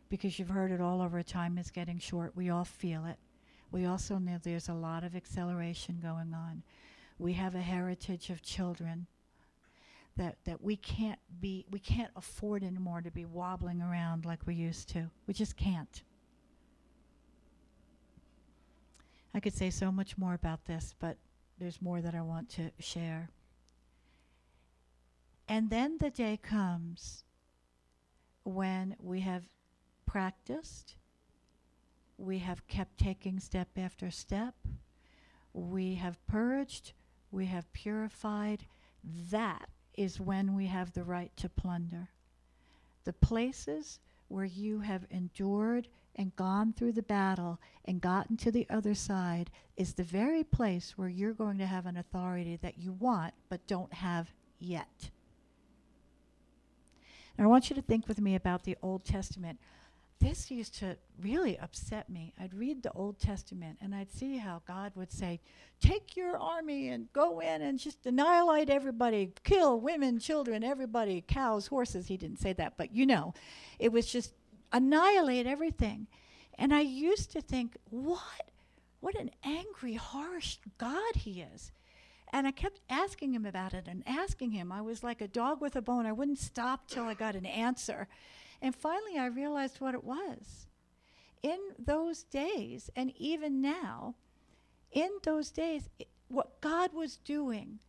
[0.10, 1.22] because you've heard it all over.
[1.22, 2.36] Time is getting short.
[2.36, 3.18] We all feel it.
[3.72, 6.63] We also know there's a lot of acceleration going on.
[7.20, 9.06] We have a heritage of children
[10.18, 14.56] that, that we can't be we can't afford anymore to be wobbling around like we
[14.56, 15.10] used to.
[15.28, 16.04] We just can't.
[19.34, 21.18] I could say so much more about this, but
[21.60, 23.30] there's more that I want to share.
[25.52, 27.24] And then the day comes
[28.44, 29.50] when we have
[30.06, 30.96] practiced,
[32.20, 34.54] we have kept taking step after step,
[35.52, 36.94] we have purged,
[37.32, 38.68] we have purified.
[39.32, 42.10] That is when we have the right to plunder.
[43.06, 48.68] The places where you have endured and gone through the battle and gotten to the
[48.70, 52.92] other side is the very place where you're going to have an authority that you
[52.92, 55.10] want but don't have yet.
[57.38, 59.60] And I want you to think with me about the Old Testament.
[60.20, 62.34] This used to really upset me.
[62.38, 65.39] I'd read the Old Testament and I'd see how God would say,
[65.80, 71.68] Take your army and go in and just annihilate everybody, kill women, children, everybody, cows,
[71.68, 72.08] horses.
[72.08, 73.34] He didn't say that, but you know,
[73.80, 74.34] it was just
[74.74, 76.08] annihilate everything.
[76.58, 78.50] And I used to think, What?
[79.00, 81.72] What an angry, harsh God he is.
[82.32, 84.72] And I kept asking him about it and asking him.
[84.72, 86.06] I was like a dog with a bone.
[86.06, 88.08] I wouldn't stop till I got an answer.
[88.62, 90.68] And finally, I realized what it was.
[91.42, 94.15] In those days, and even now,
[94.92, 97.80] in those days, it, what God was doing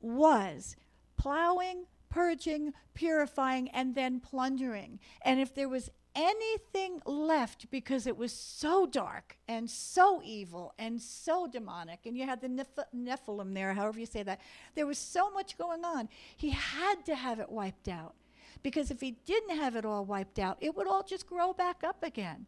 [0.00, 0.76] was
[1.16, 5.00] plowing, purging, purifying, and then plundering.
[5.22, 11.00] And if there was anything left because it was so dark and so evil and
[11.00, 12.00] so demonic.
[12.04, 14.40] And you had the Neph- Nephilim there, however you say that.
[14.74, 16.08] There was so much going on.
[16.36, 18.14] He had to have it wiped out
[18.62, 21.82] because if he didn't have it all wiped out, it would all just grow back
[21.82, 22.46] up again.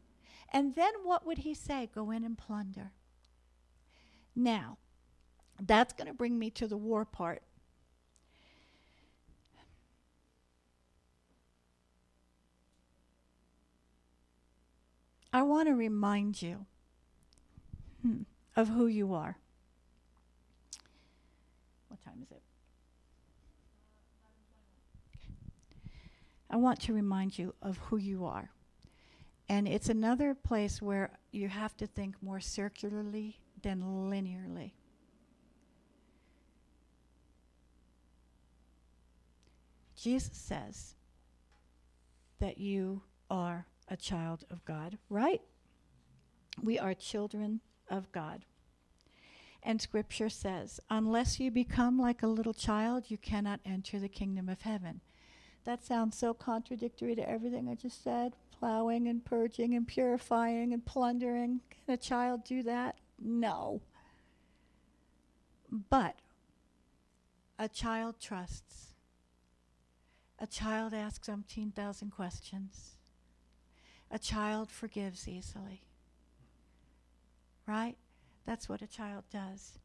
[0.53, 1.89] And then what would he say?
[1.95, 2.93] Go in and plunder.
[4.37, 4.79] Now,
[5.61, 7.43] that's going to bring me to the war part.
[15.33, 16.67] I want to remind you
[18.03, 18.23] hmm,
[18.55, 19.39] of who you are.
[21.89, 22.43] What time is it?
[26.51, 28.51] I want to remind you of who you are.
[29.49, 34.73] And it's another place where you have to think more circularly than linearly.
[39.97, 40.95] Jesus says
[42.39, 45.43] that you are a child of God, right?
[46.63, 48.45] We are children of God.
[49.63, 54.49] And scripture says, unless you become like a little child, you cannot enter the kingdom
[54.49, 55.01] of heaven.
[55.65, 60.85] That sounds so contradictory to everything I just said plowing and purging and purifying and
[60.85, 61.61] plundering.
[61.71, 62.97] Can a child do that?
[63.21, 63.83] No.
[65.91, 66.17] But
[67.59, 68.95] a child trusts.
[70.39, 72.97] A child asks umpteen thousand questions.
[74.13, 75.81] A child forgives easily.
[77.67, 77.97] Right?
[78.47, 79.79] That's what a child does.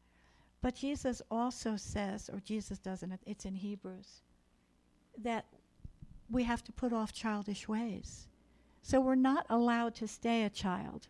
[0.60, 4.22] But Jesus also says, or Jesus doesn't, it's in Hebrews,
[5.22, 5.46] that
[6.30, 8.26] we have to put off childish ways.
[8.82, 11.08] So we're not allowed to stay a child.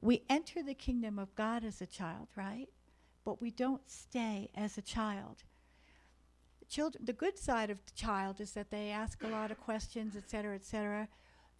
[0.00, 2.68] We enter the kingdom of God as a child, right?
[3.24, 5.42] But we don't stay as a child.
[6.68, 10.14] Children, the good side of the child is that they ask a lot of questions,
[10.16, 11.08] et cetera, et cetera.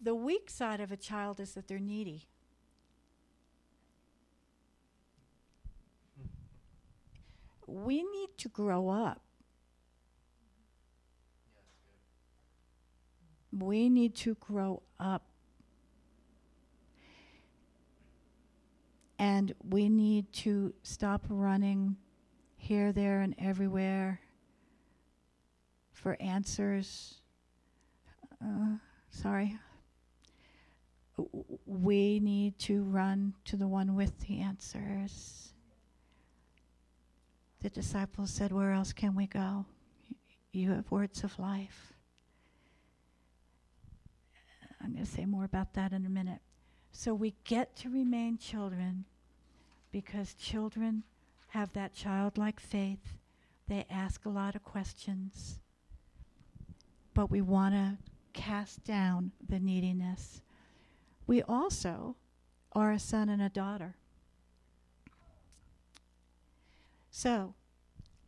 [0.01, 2.27] The weak side of a child is that they're needy.
[7.67, 9.21] we need to grow up.
[13.51, 15.23] We need to grow up.
[19.17, 21.95] And we need to stop running
[22.57, 24.19] here, there, and everywhere
[25.93, 27.21] for answers.
[28.43, 28.75] Uh,
[29.09, 29.57] sorry.
[31.65, 35.53] We need to run to the one with the answers.
[37.61, 39.65] The disciples said, Where else can we go?
[40.51, 41.93] You have words of life.
[44.81, 46.41] I'm going to say more about that in a minute.
[46.91, 49.05] So we get to remain children
[49.91, 51.03] because children
[51.47, 53.17] have that childlike faith.
[53.67, 55.59] They ask a lot of questions.
[57.13, 57.97] But we want to
[58.33, 60.41] cast down the neediness.
[61.27, 62.15] We also
[62.73, 63.95] are a son and a daughter.
[67.09, 67.55] So,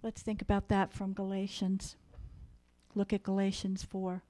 [0.02, 1.96] let's think about that from Galatians.
[2.96, 4.24] Look at Galatians 4.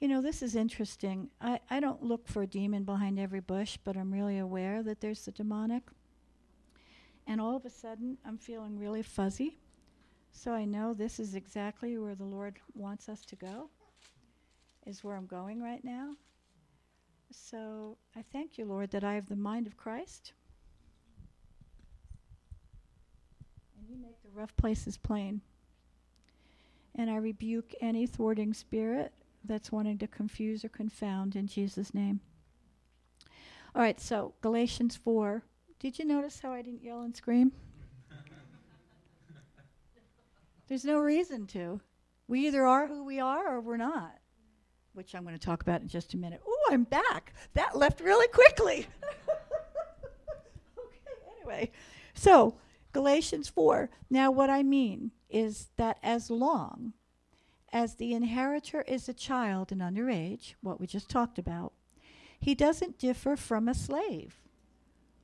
[0.00, 1.30] You know, this is interesting.
[1.40, 5.00] I, I don't look for a demon behind every bush, but I'm really aware that
[5.00, 5.84] there's the demonic.
[7.26, 9.56] And all of a sudden, I'm feeling really fuzzy.
[10.36, 13.70] So I know this is exactly where the Lord wants us to go
[14.84, 16.10] is where I'm going right now.
[17.30, 20.32] So I thank you, Lord, that I have the mind of Christ.
[23.78, 25.40] And you make the rough places plain.
[26.94, 29.12] And I rebuke any thwarting spirit
[29.44, 32.20] that's wanting to confuse or confound in Jesus' name.
[33.74, 35.42] All right, so Galatians 4.
[35.78, 37.52] Did you notice how I didn't yell and scream?
[40.68, 41.80] There's no reason to.
[42.26, 44.18] We either are who we are or we're not
[44.94, 46.40] which I'm going to talk about in just a minute.
[46.46, 47.34] Oh, I'm back.
[47.54, 48.86] That left really quickly.
[50.78, 51.70] okay, anyway.
[52.14, 52.56] So,
[52.92, 53.90] Galatians 4.
[54.08, 56.94] Now, what I mean is that as long
[57.72, 61.72] as the inheritor is a child and underage, what we just talked about,
[62.38, 64.40] he doesn't differ from a slave,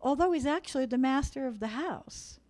[0.01, 2.41] although he's actually the master of the house.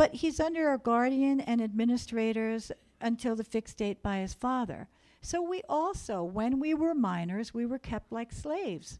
[0.00, 2.72] But he's under a guardian and administrators
[3.02, 4.88] until the fixed date by his father.
[5.20, 8.98] So we also, when we were minors, we were kept like slaves,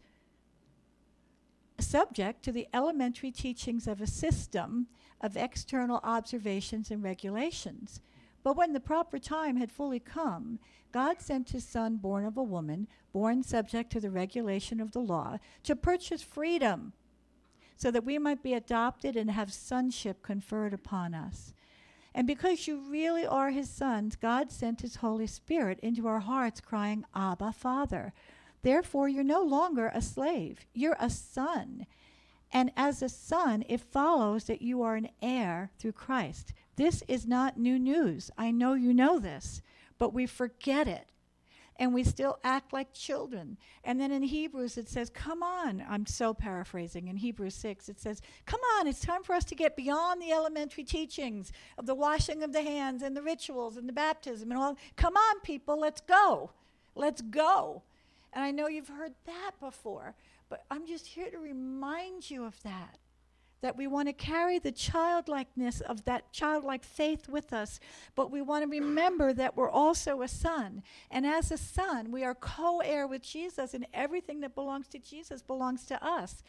[1.79, 4.89] subject to the elementary teachings of a system
[5.23, 8.03] of external observations and regulations.
[8.43, 10.59] But when the proper time had fully come,
[10.93, 15.01] God sent his son, born of a woman, born subject to the regulation of the
[15.01, 16.93] law, to purchase freedom,
[17.81, 21.55] so that we might be adopted and have sonship conferred upon us.
[22.15, 26.61] And because you really are his sons, God sent his Holy Spirit into our hearts,
[26.61, 28.13] crying, Abba, Father.
[28.61, 31.87] Therefore, you're no longer a slave, you're a son.
[32.53, 36.53] And as a son, it follows that you are an heir through Christ.
[36.77, 38.31] This is not new news.
[38.37, 39.63] I know you know this,
[39.99, 41.10] but we forget it
[41.81, 43.57] and we still act like children.
[43.83, 45.83] And then in Hebrews it says, Come on.
[45.89, 47.09] I'm so paraphrasing.
[47.09, 50.31] In Hebrews 6, it says, Come on, it's time for us to get beyond the
[50.31, 54.61] elementary teachings of the washing of the hands and the rituals and the baptism and
[54.61, 54.77] all.
[54.97, 56.51] Come on, people, let's go.
[56.95, 57.83] Let's go.
[58.35, 60.15] And I know you've heard that before,
[60.51, 62.99] but I'm just here to remind you of that.
[63.63, 67.79] That we want to carry the childlikeness of that childlike faith with us,
[68.15, 70.83] but we want to remember that we're also a son.
[71.11, 74.99] And as a son, we are co heir with Jesus, and everything that belongs to
[74.99, 76.43] Jesus belongs to us.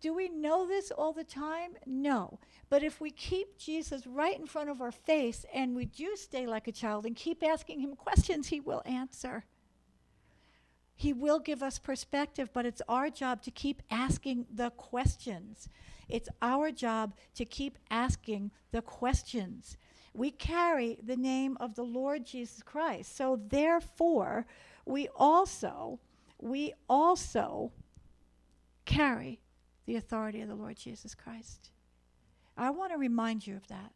[0.00, 1.72] Do we know this all the time?
[1.84, 2.38] No.
[2.70, 6.46] But if we keep Jesus right in front of our face and we do stay
[6.46, 9.44] like a child and keep asking him questions, he will answer.
[10.98, 15.68] He will give us perspective, but it's our job to keep asking the questions.
[16.08, 19.76] It's our job to keep asking the questions.
[20.12, 23.16] We carry the name of the Lord Jesus Christ.
[23.16, 24.44] So therefore,
[24.84, 26.00] we also
[26.40, 27.70] we also
[28.84, 29.38] carry
[29.86, 31.70] the authority of the Lord Jesus Christ.
[32.56, 33.92] I want to remind you of that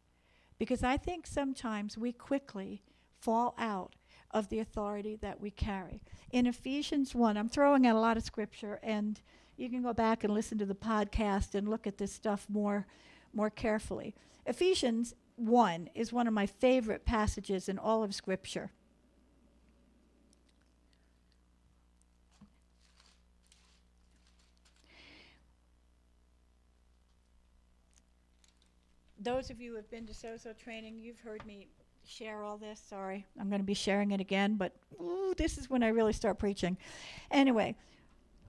[0.56, 2.80] because I think sometimes we quickly
[3.18, 3.96] fall out
[4.32, 6.00] of the authority that we carry.
[6.30, 9.20] In Ephesians 1, I'm throwing out a lot of scripture, and
[9.56, 12.86] you can go back and listen to the podcast and look at this stuff more,
[13.32, 14.14] more carefully.
[14.46, 18.70] Ephesians 1 is one of my favorite passages in all of Scripture.
[29.22, 31.68] those of you who have been to Sozo training, you've heard me
[32.06, 32.82] share all this.
[32.88, 36.12] Sorry, I'm going to be sharing it again, but ooh, this is when I really
[36.12, 36.76] start preaching.
[37.30, 37.74] Anyway,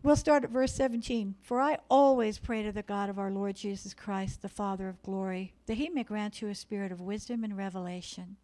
[0.03, 1.35] we'll start at verse 17.
[1.41, 5.01] For I always pray to the God of our Lord Jesus Christ, the Father of
[5.03, 8.37] glory, that he may grant you a spirit of wisdom and revelation,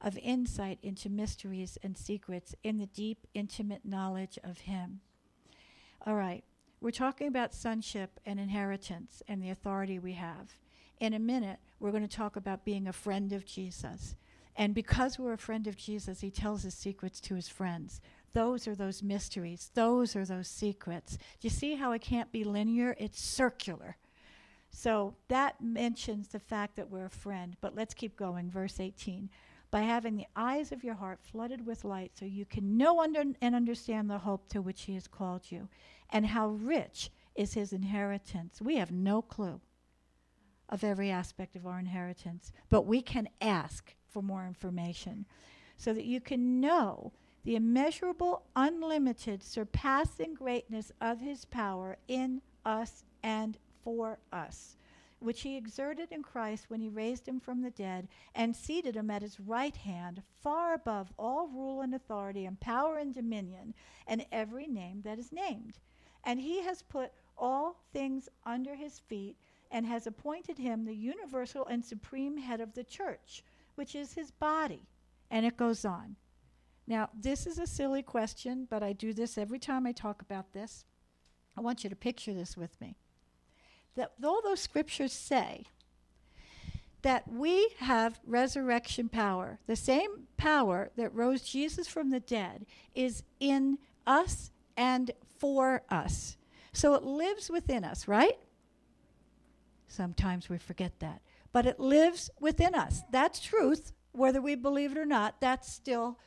[0.00, 5.00] of insight into mysteries and secrets, in the deep, intimate knowledge of him.
[6.06, 6.44] All right,
[6.80, 10.56] we're talking about sonship and inheritance and the authority we have.
[11.00, 14.16] In a minute, we're going to talk about being a friend of Jesus.
[14.58, 18.00] And because we're a friend of Jesus, he tells his secrets to his friends.
[18.32, 19.70] Those are those mysteries.
[19.72, 21.16] Those are those secrets.
[21.16, 22.96] Do you see how it can't be linear?
[22.98, 23.96] It's circular.
[24.70, 27.56] So that mentions the fact that we're a friend.
[27.60, 28.50] But let's keep going.
[28.50, 29.30] Verse 18.
[29.70, 33.22] By having the eyes of your heart flooded with light, so you can know under
[33.40, 35.68] and understand the hope to which he has called you,
[36.10, 38.60] and how rich is his inheritance.
[38.60, 39.60] We have no clue
[40.68, 45.24] of every aspect of our inheritance, but we can ask for more information
[45.76, 47.12] so that you can know
[47.44, 54.76] the immeasurable, unlimited, surpassing greatness of his power in us and for us,
[55.20, 59.10] which he exerted in Christ when he raised him from the dead and seated him
[59.10, 63.72] at his right hand, far above all rule and authority and power and dominion,
[64.06, 65.78] and every name that is named.
[66.24, 69.36] And he has put all things under his feet
[69.70, 73.44] and has appointed him the universal and supreme head of the church,
[73.78, 74.88] which is his body.
[75.30, 76.16] And it goes on.
[76.86, 80.52] Now, this is a silly question, but I do this every time I talk about
[80.52, 80.84] this.
[81.56, 82.96] I want you to picture this with me.
[83.94, 85.66] That all those scriptures say
[87.02, 93.22] that we have resurrection power, the same power that rose Jesus from the dead is
[93.38, 96.36] in us and for us.
[96.72, 98.38] So it lives within us, right?
[99.86, 101.22] Sometimes we forget that.
[101.52, 103.02] But it lives within us.
[103.10, 103.92] That's truth.
[104.12, 106.18] Whether we believe it or not, that's still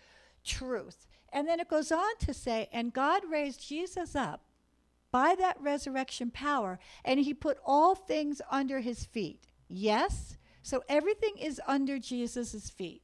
[0.43, 1.07] truth.
[1.33, 4.43] And then it goes on to say, and God raised Jesus up
[5.11, 9.47] by that resurrection power, and he put all things under his feet.
[9.67, 10.37] Yes?
[10.63, 13.01] So everything is under Jesus' feet.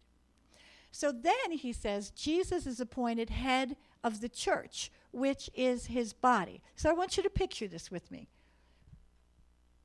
[0.91, 6.61] So then he says, Jesus is appointed head of the church, which is his body.
[6.75, 8.29] So I want you to picture this with me.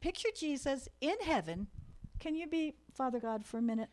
[0.00, 1.68] Picture Jesus in heaven.
[2.22, 3.88] Can you be Father God for a minute?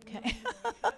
[0.00, 0.34] Okay.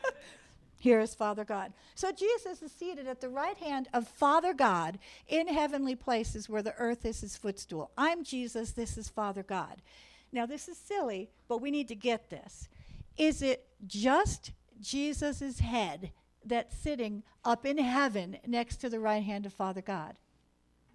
[0.79, 1.73] Here is Father God.
[1.97, 6.63] So Jesus is seated at the right hand of Father God in heavenly places where
[6.63, 7.91] the earth is his footstool.
[7.99, 9.83] I'm Jesus, this is Father God.
[10.31, 12.69] Now, this is silly, but we need to get this.
[13.17, 16.13] Is it just Jesus' head
[16.45, 20.15] that's sitting up in heaven next to the right hand of Father God?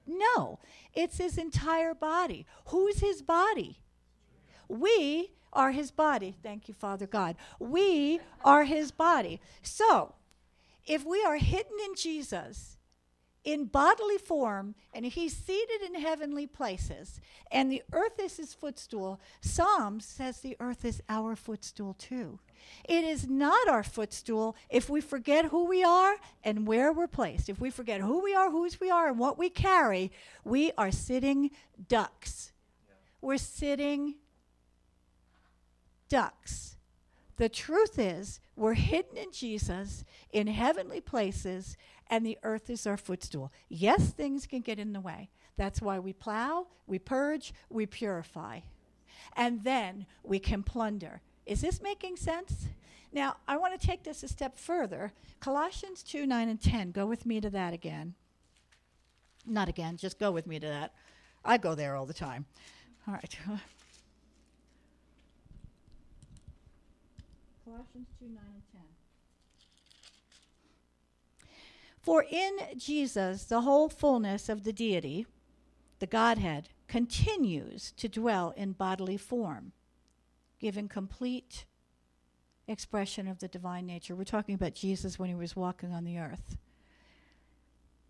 [0.08, 0.60] No,
[0.93, 2.45] it's his entire body.
[2.68, 3.80] Who's his body?
[4.74, 6.36] We are his body.
[6.41, 7.36] Thank you, Father God.
[7.59, 9.39] We are his body.
[9.61, 10.15] So,
[10.86, 12.78] if we are hidden in Jesus
[13.43, 17.19] in bodily form and he's seated in heavenly places
[17.51, 22.39] and the earth is his footstool, Psalms says the earth is our footstool too.
[22.86, 27.49] It is not our footstool if we forget who we are and where we're placed.
[27.49, 30.11] If we forget who we are, whose we are, and what we carry,
[30.45, 31.51] we are sitting
[31.89, 32.53] ducks.
[32.88, 32.95] Yeah.
[33.21, 34.15] We're sitting
[36.14, 36.76] ducks.
[37.38, 41.76] The truth is, we're hidden in Jesus in heavenly places,
[42.07, 43.51] and the earth is our footstool.
[43.68, 45.32] Yes, things can get in the way.
[45.57, 48.59] That's why we plow, we purge, we purify.
[49.36, 51.22] And then we can plunder.
[51.47, 52.68] Is this making sense?
[53.11, 55.14] Now, I want to take this a step further.
[55.39, 56.91] Colossians 2 9 and 10.
[56.91, 58.14] Go with me to that again.
[59.47, 60.93] Not again, just go with me to that.
[61.43, 62.45] I go there all the time.
[63.07, 63.36] All right.
[67.74, 68.82] Colossians 2 9 and 10.
[71.99, 75.26] For in Jesus, the whole fullness of the deity,
[75.97, 79.71] the Godhead, continues to dwell in bodily form,
[80.59, 81.65] giving complete
[82.67, 84.15] expression of the divine nature.
[84.15, 86.57] We're talking about Jesus when he was walking on the earth.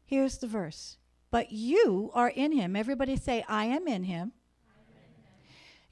[0.05, 0.97] Here's the verse.
[1.31, 2.75] But you are in him.
[2.75, 4.33] Everybody say, I am in him.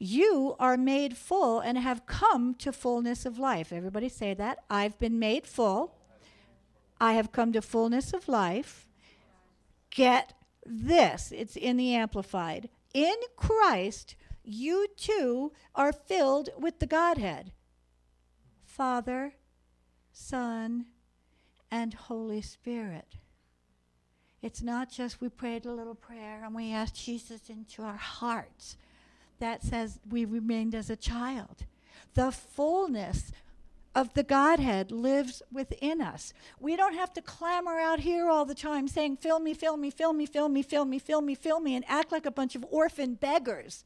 [0.03, 3.71] You are made full and have come to fullness of life.
[3.71, 4.63] Everybody say that.
[4.67, 5.95] I've been made full
[7.01, 8.87] I have come to fullness of life.
[9.89, 10.33] Get
[10.63, 12.69] this, it's in the Amplified.
[12.93, 17.53] In Christ, you too are filled with the Godhead
[18.63, 19.33] Father,
[20.13, 20.85] Son,
[21.71, 23.17] and Holy Spirit.
[24.43, 28.77] It's not just we prayed a little prayer and we asked Jesus into our hearts.
[29.41, 31.65] That says we remained as a child.
[32.13, 33.31] The fullness
[33.95, 36.31] of the Godhead lives within us.
[36.59, 39.89] We don't have to clamor out here all the time saying, Fill me, fill me,
[39.89, 42.55] fill me, fill me, fill me, fill me, fill me, and act like a bunch
[42.55, 43.83] of orphan beggars.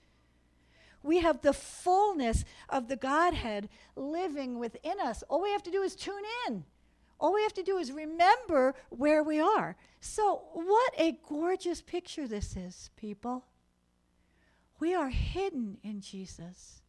[1.01, 5.23] We have the fullness of the Godhead living within us.
[5.29, 6.65] All we have to do is tune in.
[7.17, 9.77] All we have to do is remember where we are.
[10.01, 13.45] So, what a gorgeous picture this is, people.
[14.85, 16.83] We are hidden in Jesus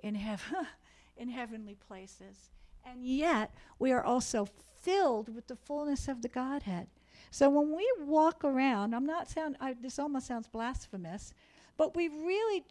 [0.00, 0.64] in heaven.
[1.16, 2.50] in heavenly places.
[2.88, 4.46] And yet, we are also
[4.80, 6.86] filled with the fullness of the Godhead.
[7.32, 11.34] So when we walk around, I'm not sound I, this almost sounds blasphemous,
[11.76, 12.64] but we really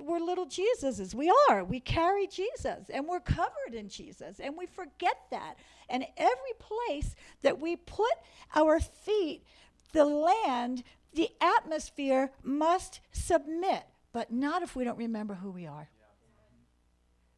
[0.00, 1.14] we're little Jesuses.
[1.14, 1.62] We are.
[1.62, 5.56] We carry Jesus and we're covered in Jesus and we forget that.
[5.90, 8.14] And every place that we put
[8.54, 9.42] our feet,
[9.92, 10.84] the land,
[11.14, 15.88] the atmosphere must submit, but not if we don't remember who we are.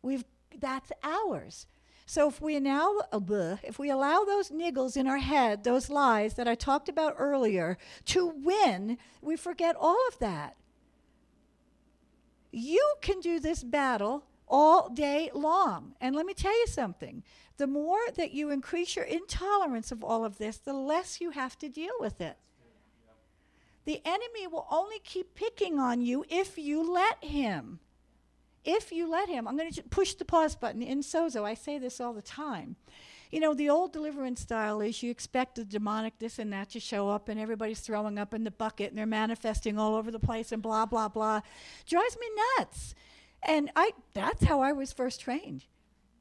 [0.02, 0.24] We've
[0.58, 1.66] that's ours.
[2.06, 6.34] So if we now uh, if we allow those niggles in our head, those lies
[6.34, 10.56] that I talked about earlier, to win, we forget all of that.
[12.52, 15.94] You can do this battle all day long.
[16.00, 17.22] And let me tell you something.
[17.56, 21.58] The more that you increase your intolerance of all of this, the less you have
[21.58, 22.36] to deal with it.
[23.86, 27.80] The enemy will only keep picking on you if you let him
[28.66, 31.44] if you let him, I'm going to push the pause button in Sozo.
[31.44, 32.76] I say this all the time.
[33.30, 36.80] You know, the old deliverance style is you expect the demonic this and that to
[36.80, 40.18] show up, and everybody's throwing up in the bucket and they're manifesting all over the
[40.18, 41.40] place and blah, blah, blah.
[41.86, 42.26] Drives me
[42.58, 42.94] nuts.
[43.42, 45.64] And I that's how I was first trained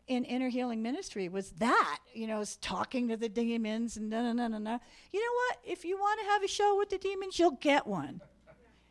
[0.08, 4.22] in inner healing ministry was that you know was talking to the demons and no
[4.22, 4.80] no no no
[5.12, 7.88] you know what if you want to have a show with the demons you'll get
[7.88, 8.22] one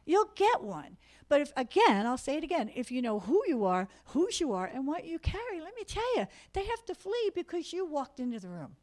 [0.04, 0.96] you'll get one
[1.28, 4.52] but if again, I'll say it again, if you know who you are, whose you
[4.52, 7.86] are, and what you carry, let me tell you, they have to flee because you
[7.86, 8.76] walked into the room.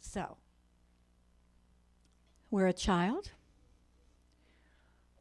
[0.00, 0.36] So,
[2.50, 3.32] we're a child.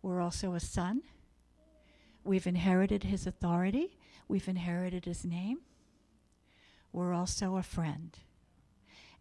[0.03, 1.01] We're also a son.
[2.23, 3.97] We've inherited his authority.
[4.27, 5.61] We've inherited his name.
[6.91, 8.15] We're also a friend.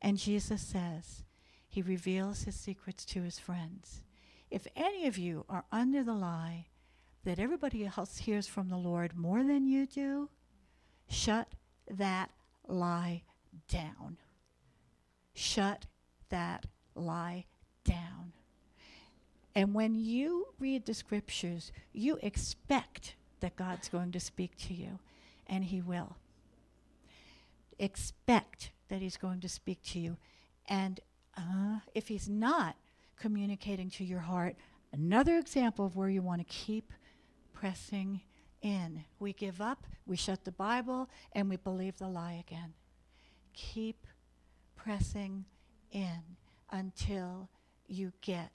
[0.02, 1.24] And Jesus says,
[1.68, 4.02] he reveals his secrets to his friends.
[4.50, 6.66] If any of you are under the lie
[7.24, 10.28] that everybody else hears from the Lord more than you do,
[11.08, 11.48] shut
[11.88, 12.30] that
[12.66, 13.22] lie
[13.68, 14.18] down.
[15.32, 15.86] Shut
[16.28, 17.46] that lie
[17.84, 18.32] down.
[19.54, 24.98] And when you read the scriptures, you expect that God's going to speak to you,
[25.46, 26.16] and He will.
[27.78, 30.16] Expect that He's going to speak to you.
[30.68, 31.00] And
[31.36, 32.76] uh, if he's not
[33.16, 34.56] communicating to your heart,
[34.92, 36.92] another example of where you want to keep
[37.52, 38.20] pressing
[38.60, 39.04] in.
[39.18, 42.74] We give up, we shut the Bible, and we believe the lie again.
[43.54, 44.06] Keep
[44.76, 45.44] pressing
[45.90, 46.20] in
[46.70, 47.48] until
[47.86, 48.52] you get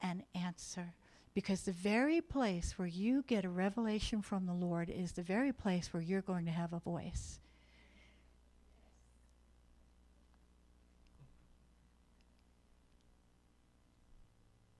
[0.00, 0.94] an answer.
[1.34, 5.52] Because the very place where you get a revelation from the Lord is the very
[5.52, 7.40] place where you're going to have a voice.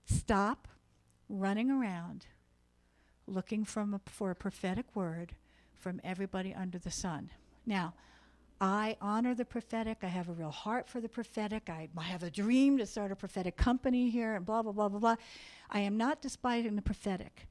[0.06, 0.68] Stop
[1.28, 2.26] running around
[3.26, 5.34] looking a, for a prophetic word
[5.74, 7.30] from everybody under the sun.
[7.66, 7.94] Now,
[8.60, 9.98] I honor the prophetic.
[10.02, 11.68] I have a real heart for the prophetic.
[11.68, 14.88] I, I have a dream to start a prophetic company here and blah, blah, blah,
[14.88, 15.16] blah, blah.
[15.70, 17.46] I am not despising the prophetic.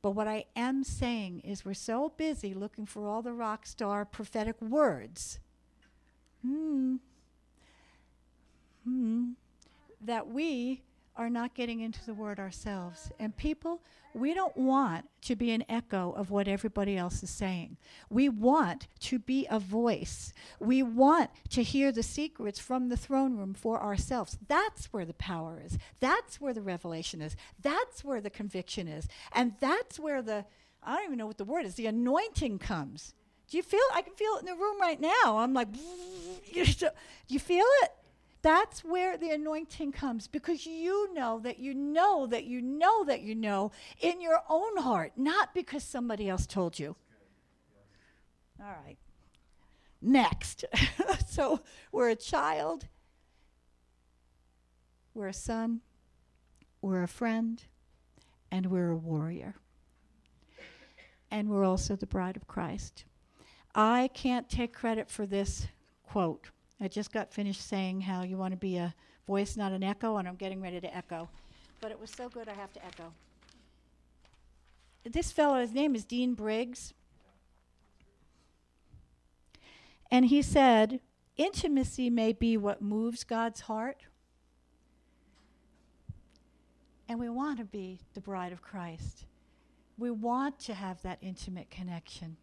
[0.00, 4.04] But what I am saying is we're so busy looking for all the rock star
[4.04, 5.38] prophetic words.
[6.42, 6.96] Hmm.
[8.84, 9.30] Hmm.
[10.00, 10.82] That we
[11.16, 13.12] are not getting into the word ourselves.
[13.18, 13.80] And people,
[14.14, 17.76] we don't want to be an echo of what everybody else is saying.
[18.10, 20.32] We want to be a voice.
[20.58, 24.38] We want to hear the secrets from the throne room for ourselves.
[24.48, 25.78] That's where the power is.
[26.00, 27.36] That's where the revelation is.
[27.62, 29.06] That's where the conviction is.
[29.32, 30.44] And that's where the,
[30.82, 33.14] I don't even know what the word is, the anointing comes.
[33.48, 33.80] Do you feel?
[33.92, 35.38] I can feel it in the room right now.
[35.38, 35.78] I'm like, do
[37.28, 37.92] you feel it?
[38.44, 43.22] That's where the anointing comes because you know that you know that you know that
[43.22, 43.72] you know
[44.02, 46.94] in your own heart, not because somebody else told you.
[48.60, 48.98] All right.
[50.02, 50.66] Next.
[51.26, 52.86] so we're a child,
[55.14, 55.80] we're a son,
[56.82, 57.64] we're a friend,
[58.50, 59.54] and we're a warrior.
[61.30, 63.06] And we're also the bride of Christ.
[63.74, 65.66] I can't take credit for this
[66.06, 66.50] quote.
[66.80, 68.94] I just got finished saying how you want to be a
[69.26, 71.28] voice, not an echo, and I'm getting ready to echo.
[71.80, 73.12] But it was so good, I have to echo.
[75.04, 76.94] This fellow, his name is Dean Briggs.
[80.10, 81.00] And he said,
[81.36, 84.04] Intimacy may be what moves God's heart.
[87.08, 89.26] And we want to be the bride of Christ.
[89.98, 92.36] We want to have that intimate connection.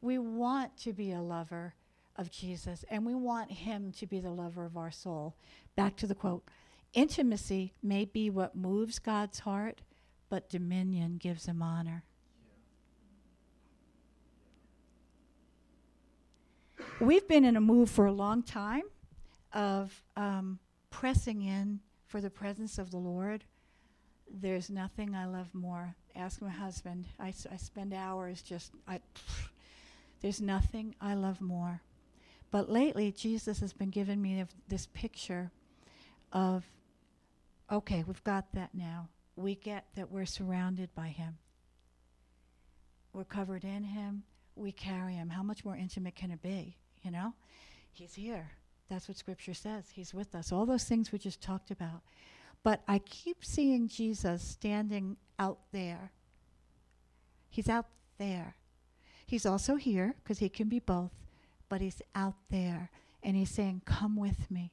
[0.00, 1.74] We want to be a lover
[2.16, 5.36] of Jesus, and we want him to be the lover of our soul.
[5.76, 6.44] Back to the quote
[6.92, 9.82] Intimacy may be what moves God's heart,
[10.28, 12.04] but dominion gives him honor.
[17.00, 18.82] We've been in a move for a long time
[19.52, 20.58] of um,
[20.90, 23.44] pressing in for the presence of the Lord.
[24.30, 25.94] There's nothing I love more.
[26.14, 27.06] Ask my husband.
[27.18, 29.00] I, s- I spend hours just, I,
[30.20, 31.80] there's nothing I love more
[32.50, 35.50] but lately, Jesus has been giving me this picture
[36.32, 36.64] of
[37.70, 39.08] okay, we've got that now.
[39.36, 41.38] We get that we're surrounded by Him,
[43.12, 44.24] we're covered in Him,
[44.56, 45.30] we carry Him.
[45.30, 46.76] How much more intimate can it be?
[47.02, 47.34] You know?
[47.92, 48.50] He's here.
[48.88, 49.84] That's what Scripture says.
[49.92, 50.52] He's with us.
[50.52, 52.02] All those things we just talked about.
[52.62, 56.12] But I keep seeing Jesus standing out there.
[57.48, 57.86] He's out
[58.18, 58.56] there.
[59.26, 61.12] He's also here because he can be both
[61.70, 62.90] but he's out there
[63.22, 64.72] and he's saying, Come with me.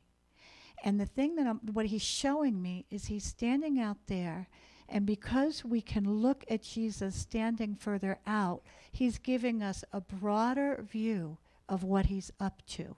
[0.83, 4.49] And the thing that I'm, what he's showing me is he's standing out there,
[4.89, 10.85] and because we can look at Jesus standing further out, he's giving us a broader
[10.89, 11.37] view
[11.69, 12.95] of what he's up to.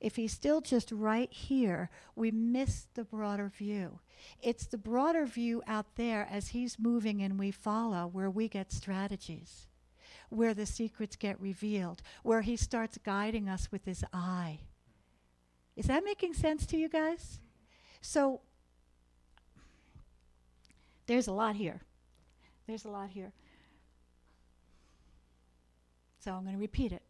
[0.00, 4.00] If he's still just right here, we miss the broader view.
[4.42, 8.72] It's the broader view out there as he's moving and we follow where we get
[8.72, 9.68] strategies
[10.32, 14.60] where the secrets get revealed, where he starts guiding us with his eye.
[15.76, 17.40] Is that making sense to you guys?
[18.00, 18.40] So,
[21.06, 21.80] there's a lot here.
[22.66, 23.32] There's a lot here.
[26.18, 27.02] So, I'm going to repeat it.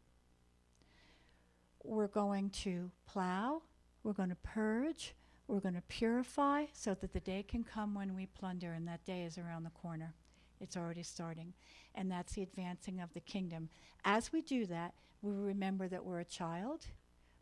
[1.84, 3.62] We're going to plow,
[4.02, 5.14] we're going to purge,
[5.48, 9.04] we're going to purify so that the day can come when we plunder, and that
[9.04, 10.14] day is around the corner.
[10.62, 11.52] It's already starting.
[11.94, 13.68] And that's the advancing of the kingdom.
[14.04, 16.86] As we do that, we remember that we're a child,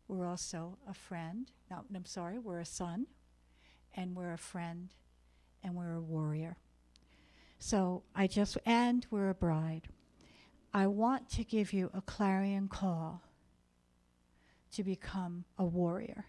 [0.07, 1.51] we're also a friend.
[1.69, 3.07] No, I'm sorry, we're a son,
[3.95, 4.89] and we're a friend,
[5.63, 6.57] and we're a warrior.
[7.59, 9.87] So I just, and we're a bride.
[10.73, 13.21] I want to give you a clarion call
[14.73, 16.25] to become a warrior.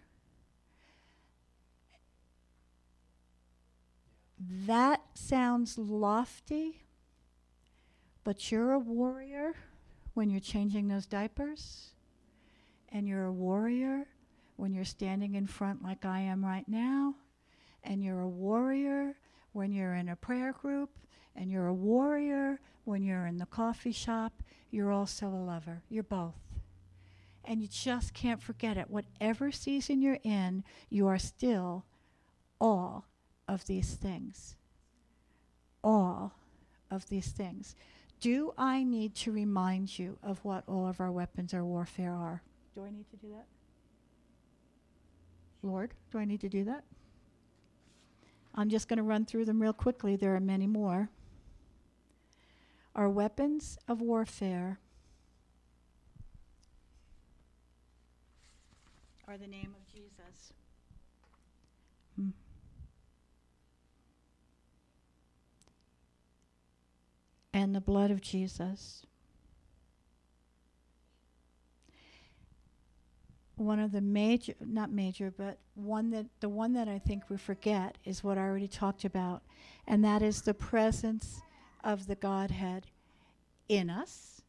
[4.39, 6.82] That sounds lofty,
[8.23, 9.53] but you're a warrior
[10.13, 11.89] when you're changing those diapers,
[12.89, 14.05] and you're a warrior
[14.55, 17.15] when you're standing in front like I am right now,
[17.83, 19.15] and you're a warrior
[19.51, 20.89] when you're in a prayer group,
[21.35, 24.43] and you're a warrior when you're in the coffee shop.
[24.69, 25.81] You're also a lover.
[25.89, 26.35] You're both.
[27.45, 28.89] And you just can't forget it.
[28.89, 31.85] Whatever season you're in, you are still
[32.59, 33.05] all
[33.47, 34.55] of these things.
[35.83, 36.33] All
[36.89, 37.75] of these things.
[38.23, 42.41] Do I need to remind you of what all of our weapons of warfare are?
[42.73, 43.47] Do I need to do that?
[45.61, 46.85] Lord, do I need to do that?
[48.55, 50.15] I'm just going to run through them real quickly.
[50.15, 51.09] There are many more.
[52.95, 54.79] Our weapons of warfare
[59.27, 60.53] are the name of Jesus.
[62.15, 62.29] Hmm.
[67.53, 69.05] And the blood of Jesus.
[73.55, 77.37] One of the major, not major, but one that the one that I think we
[77.37, 79.43] forget is what I already talked about,
[79.87, 81.41] and that is the presence
[81.83, 82.87] of the Godhead
[83.69, 84.41] in us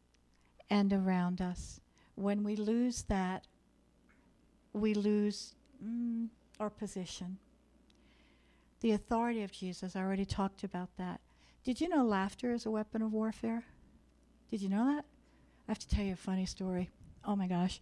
[0.70, 1.80] and around us.
[2.14, 3.46] When we lose that,
[4.72, 6.28] we lose mm,
[6.58, 7.38] our position.
[8.80, 11.20] The authority of Jesus, I already talked about that.
[11.64, 13.64] Did you know laughter is a weapon of warfare?
[14.50, 15.06] Did you know that?
[15.66, 16.90] I have to tell you a funny story.
[17.24, 17.80] Oh my gosh.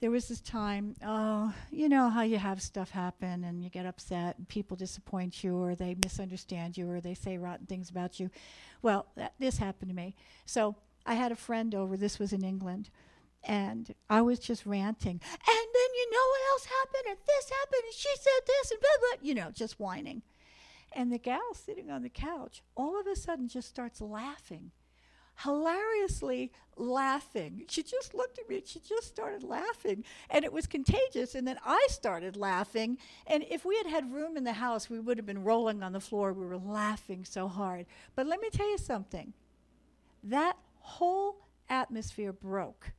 [0.00, 3.86] There was this time, oh, you know how you have stuff happen and you get
[3.86, 8.20] upset and people disappoint you or they misunderstand you or they say rotten things about
[8.20, 8.28] you.
[8.82, 10.14] Well, that, this happened to me.
[10.44, 12.90] So I had a friend over, this was in England,
[13.42, 15.18] and I was just ranting.
[15.22, 18.80] And then you know what else happened, and this happened, and she said this, and
[18.80, 20.22] blah, blah, you know, just whining.
[20.94, 24.70] And the gal sitting on the couch all of a sudden just starts laughing,
[25.42, 27.64] hilariously laughing.
[27.68, 30.04] She just looked at me and she just started laughing.
[30.30, 31.34] And it was contagious.
[31.34, 32.98] And then I started laughing.
[33.26, 35.92] And if we had had room in the house, we would have been rolling on
[35.92, 36.32] the floor.
[36.32, 37.86] We were laughing so hard.
[38.14, 39.32] But let me tell you something
[40.22, 42.92] that whole atmosphere broke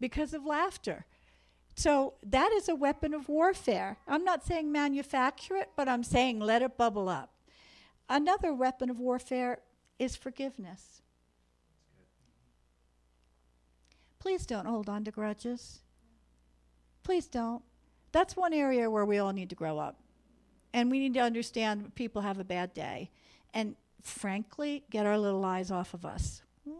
[0.00, 1.06] because of laughter.
[1.74, 3.98] So that is a weapon of warfare.
[4.06, 7.30] I'm not saying manufacture it, but I'm saying let it bubble up.
[8.08, 9.58] Another weapon of warfare
[9.98, 11.02] is forgiveness.
[14.18, 15.80] Please don't hold on to grudges.
[17.02, 17.62] Please don't.
[18.12, 19.98] That's one area where we all need to grow up.
[20.72, 23.10] And we need to understand people have a bad day.
[23.52, 26.72] And frankly, get our little eyes off of us hmm.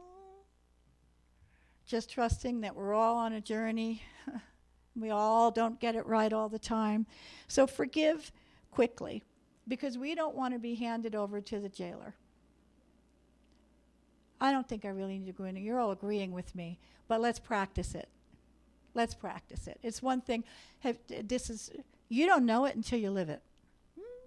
[1.86, 4.02] just trusting that we're all on a journey.
[4.96, 7.06] we all don't get it right all the time.
[7.48, 8.32] So forgive
[8.70, 9.22] quickly
[9.66, 12.14] because we don't want to be handed over to the jailer.
[14.40, 16.78] I don't think I really need to go into you're all agreeing with me,
[17.08, 18.08] but let's practice it.
[18.92, 19.78] Let's practice it.
[19.82, 20.44] It's one thing
[20.80, 21.70] have, this is
[22.08, 23.42] you don't know it until you live it.
[23.96, 24.26] Hmm?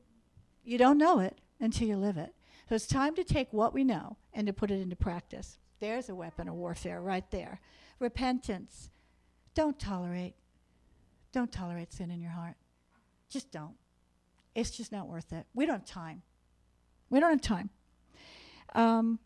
[0.64, 2.34] You don't know it until you live it.
[2.68, 5.58] So it's time to take what we know and to put it into practice.
[5.80, 7.62] There's a weapon of warfare right there.
[8.00, 8.90] Repentance.
[9.54, 10.36] Don't tolerate.
[11.38, 12.56] Don't tolerate sin in your heart.
[13.30, 13.76] Just don't.
[14.56, 15.46] It's just not worth it.
[15.54, 16.24] We don't have time.
[17.12, 17.70] We don't have time.
[18.74, 19.20] Um,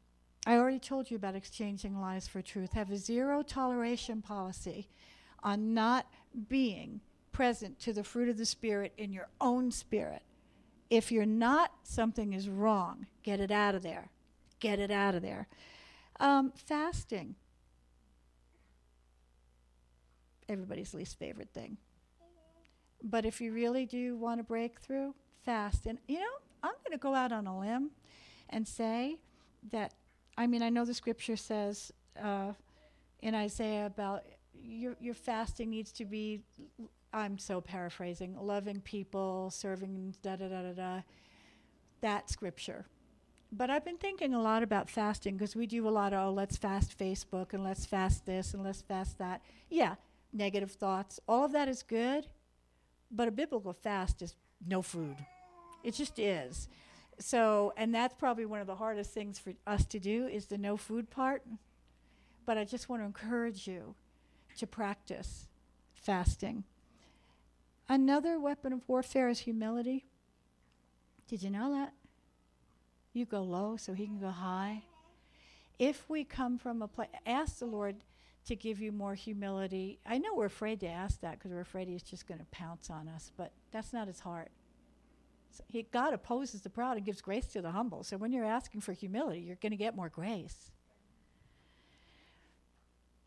[0.46, 2.74] I already told you about exchanging lies for truth.
[2.74, 4.90] Have a zero toleration policy
[5.42, 6.06] on not
[6.50, 7.00] being
[7.32, 10.24] present to the fruit of the Spirit in your own spirit.
[10.90, 13.06] If you're not, something is wrong.
[13.24, 14.10] Get it out of there.
[14.60, 15.48] Get it out of there.
[16.20, 17.36] Um, fasting.
[20.50, 21.78] Everybody's least favorite thing.
[23.04, 25.86] But if you really do want a breakthrough, fast.
[25.86, 26.34] And, you know,
[26.64, 27.92] I'm going to go out on a limb
[28.50, 29.18] and say
[29.72, 29.94] that,
[30.38, 31.92] I mean, I know the scripture says
[32.22, 32.54] uh,
[33.22, 34.24] in Isaiah about
[34.54, 36.42] your, your fasting needs to be,
[37.14, 41.02] I'm so paraphrasing, loving people, serving, da da da da da.
[42.02, 42.86] That scripture
[43.52, 46.32] but I've been thinking a lot about fasting because we do a lot of, oh,
[46.32, 49.42] let's fast Facebook and let's fast this and let's fast that.
[49.70, 49.96] Yeah,
[50.32, 51.20] negative thoughts.
[51.28, 52.28] All of that is good,
[53.12, 54.36] but a biblical fast is
[54.66, 55.18] no food.
[55.84, 56.68] It just is.
[57.20, 60.58] So, and that's probably one of the hardest things for us to do is the
[60.58, 61.44] no food part.
[62.46, 63.96] But I just want to encourage you
[64.58, 65.48] to practice
[65.94, 66.64] fasting.
[67.88, 70.06] Another weapon of warfare is humility.
[71.28, 71.94] Did you know that?
[73.14, 74.84] You go low so he can go high.
[75.78, 77.98] If we come from a place, ask the Lord
[78.46, 80.00] to give you more humility.
[80.06, 82.90] I know we're afraid to ask that because we're afraid he's just going to pounce
[82.90, 84.52] on us, but that's not his heart.
[85.52, 88.04] So he, God opposes the proud and gives grace to the humble.
[88.04, 90.72] So when you're asking for humility, you're going to get more grace.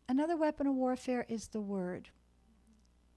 [0.09, 2.09] Another weapon of warfare is the word.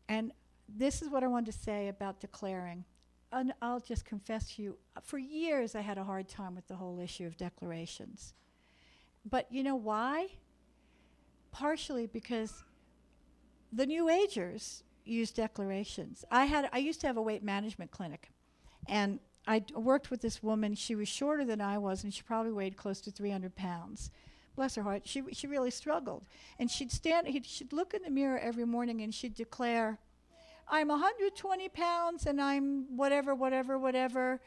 [0.09, 0.33] And
[0.69, 2.85] this is what I wanted to say about declaring
[3.33, 6.67] and I'll just confess to you, uh, for years I had a hard time with
[6.67, 8.35] the whole issue of declarations.
[9.29, 10.29] But you know why?
[11.51, 12.65] Partially because
[13.73, 16.25] the New Agers use declarations.
[16.31, 18.31] I had I used to have a weight management clinic,
[18.89, 20.75] and I worked with this woman.
[20.75, 24.11] She was shorter than I was, and she probably weighed close to 300 pounds.
[24.57, 26.27] Bless her heart, she she really struggled.
[26.59, 29.99] And she'd stand, she'd look in the mirror every morning, and she'd declare,
[30.71, 34.41] I'm 120 pounds and I'm whatever, whatever, whatever.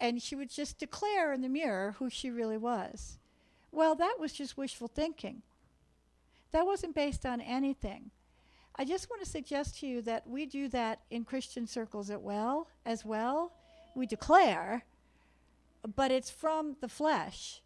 [0.00, 3.18] And she would just declare in the mirror who she really was.
[3.70, 5.42] Well, that was just wishful thinking.
[6.52, 8.10] That wasn't based on anything.
[8.76, 12.18] I just want to suggest to you that we do that in Christian circles as
[12.18, 13.52] well, as well.
[13.96, 14.84] We declare,
[15.96, 17.60] but it's from the flesh.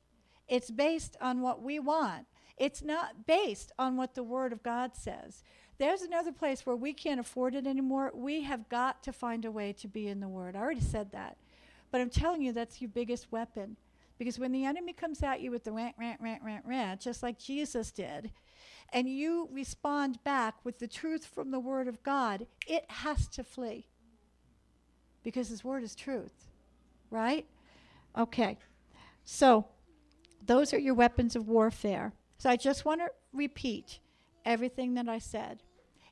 [0.48, 2.26] It's based on what we want.
[2.56, 5.42] It's not based on what the Word of God says.
[5.78, 8.10] There's another place where we can't afford it anymore.
[8.14, 10.56] We have got to find a way to be in the Word.
[10.56, 11.36] I already said that.
[11.90, 13.76] But I'm telling you, that's your biggest weapon.
[14.18, 17.22] Because when the enemy comes at you with the rant, rant, rant, rant, rant, just
[17.22, 18.30] like Jesus did,
[18.92, 23.44] and you respond back with the truth from the Word of God, it has to
[23.44, 23.86] flee.
[25.22, 26.48] Because His Word is truth.
[27.10, 27.46] Right?
[28.16, 28.58] Okay.
[29.24, 29.66] So,
[30.44, 32.12] those are your weapons of warfare.
[32.38, 34.00] So I just want to repeat
[34.44, 35.62] everything that I said.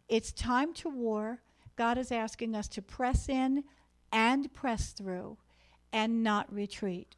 [0.08, 1.40] It's time to war.
[1.76, 3.64] God is asking us to press in
[4.12, 5.38] and press through
[5.92, 7.16] and not retreat.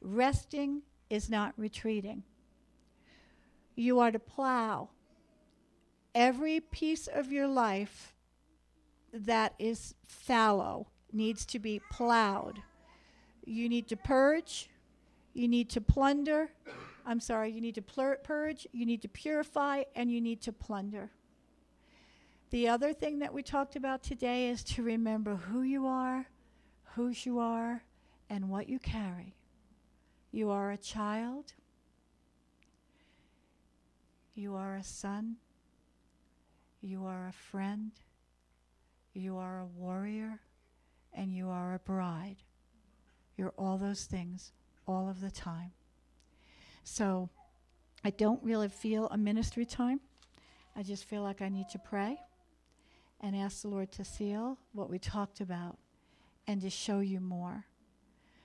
[0.00, 2.22] Resting is not retreating.
[3.74, 4.88] You are to plow.
[6.16, 8.14] Every piece of your life
[9.12, 12.62] that is fallow needs to be plowed.
[13.44, 14.70] You need to purge,
[15.34, 16.48] you need to plunder.
[17.04, 20.54] I'm sorry, you need to plur- purge, you need to purify, and you need to
[20.54, 21.10] plunder.
[22.48, 26.28] The other thing that we talked about today is to remember who you are,
[26.94, 27.82] whose you are,
[28.30, 29.36] and what you carry.
[30.32, 31.52] You are a child,
[34.34, 35.36] you are a son,
[36.86, 37.90] you are a friend,
[39.12, 40.40] you are a warrior,
[41.12, 42.36] and you are a bride.
[43.36, 44.52] You're all those things
[44.86, 45.72] all of the time.
[46.84, 47.28] So
[48.04, 50.00] I don't really feel a ministry time.
[50.76, 52.18] I just feel like I need to pray
[53.20, 55.78] and ask the Lord to seal what we talked about
[56.46, 57.64] and to show you more.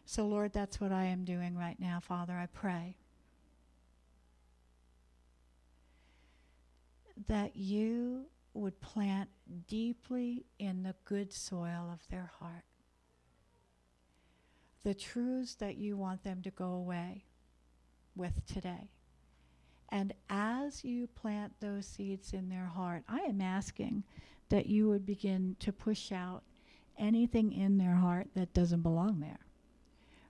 [0.06, 2.34] So, Lord, that's what I am doing right now, Father.
[2.34, 2.96] I pray
[7.28, 9.30] that you would plant
[9.68, 12.64] deeply in the good soil of their heart
[14.84, 17.26] the truths that you want them to go away
[18.16, 18.90] with today.
[19.90, 24.04] And as you plant those seeds in their heart, I am asking
[24.50, 26.44] that you would begin to push out
[26.98, 29.40] anything in their heart that doesn't belong there.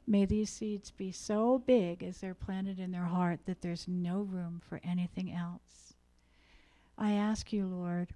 [0.07, 4.21] May these seeds be so big as they're planted in their heart that there's no
[4.21, 5.90] room for anything else.
[7.01, 8.13] I ask you, Lord,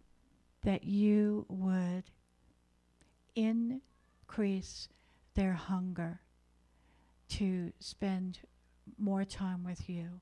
[0.61, 2.03] that you would
[3.35, 4.89] increase
[5.33, 6.19] their hunger
[7.29, 8.37] to spend
[8.99, 10.21] more time with you.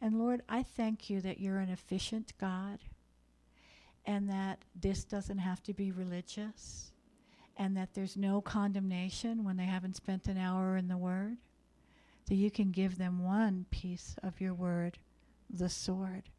[0.00, 2.78] And Lord, I thank you that you're an efficient God
[4.06, 6.90] and that this doesn't have to be religious
[7.58, 11.36] and that there's no condemnation when they haven't spent an hour in the Word.
[12.28, 14.96] That you can give them one piece of your Word,
[15.50, 16.30] the sword,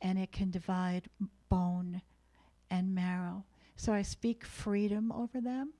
[0.00, 1.08] and it can divide
[1.48, 2.02] bone
[2.70, 3.44] and marrow.
[3.76, 5.72] So I speak freedom over them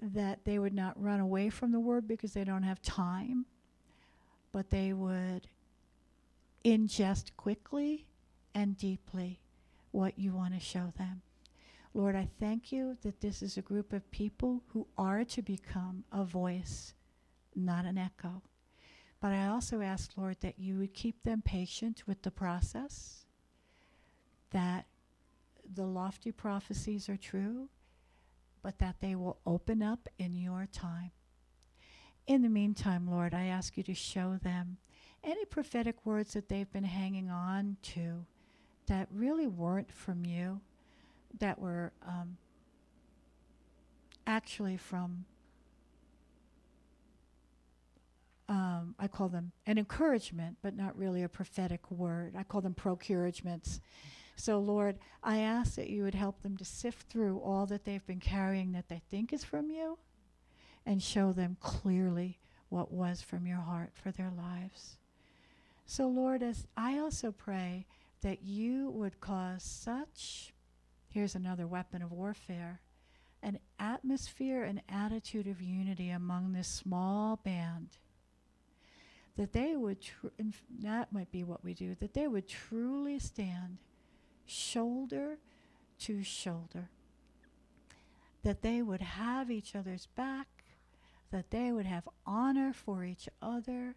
[0.00, 3.46] that they would not run away from the word because they don't have time,
[4.52, 5.48] but they would
[6.64, 8.06] ingest quickly
[8.54, 9.40] and deeply
[9.92, 11.22] what you want to show them.
[11.92, 16.04] Lord, I thank you that this is a group of people who are to become
[16.10, 16.94] a voice,
[17.54, 18.42] not an echo.
[19.24, 23.24] But I also ask, Lord, that you would keep them patient with the process,
[24.50, 24.84] that
[25.74, 27.70] the lofty prophecies are true,
[28.62, 31.10] but that they will open up in your time.
[32.26, 34.76] In the meantime, Lord, I ask you to show them
[35.22, 38.26] any prophetic words that they've been hanging on to
[38.88, 40.60] that really weren't from you,
[41.38, 42.36] that were um,
[44.26, 45.24] actually from,
[48.84, 52.34] um, I call them an encouragement, but not really a prophetic word.
[52.36, 53.80] I call them procuragements.
[54.36, 58.06] So, Lord, I ask that you would help them to sift through all that they've
[58.06, 59.98] been carrying that they think is from you
[60.84, 64.98] and show them clearly what was from your heart for their lives.
[65.86, 67.86] So, Lord, as I also pray
[68.22, 70.52] that you would cause such,
[71.08, 72.80] here's another weapon of warfare,
[73.42, 77.98] an atmosphere and attitude of unity among this small band
[79.36, 80.28] that they would, tr-
[80.80, 83.78] that might be what we do, that they would truly stand
[84.46, 85.38] shoulder
[86.00, 86.90] to shoulder.
[88.42, 90.46] That they would have each other's back,
[91.30, 93.96] that they would have honor for each other,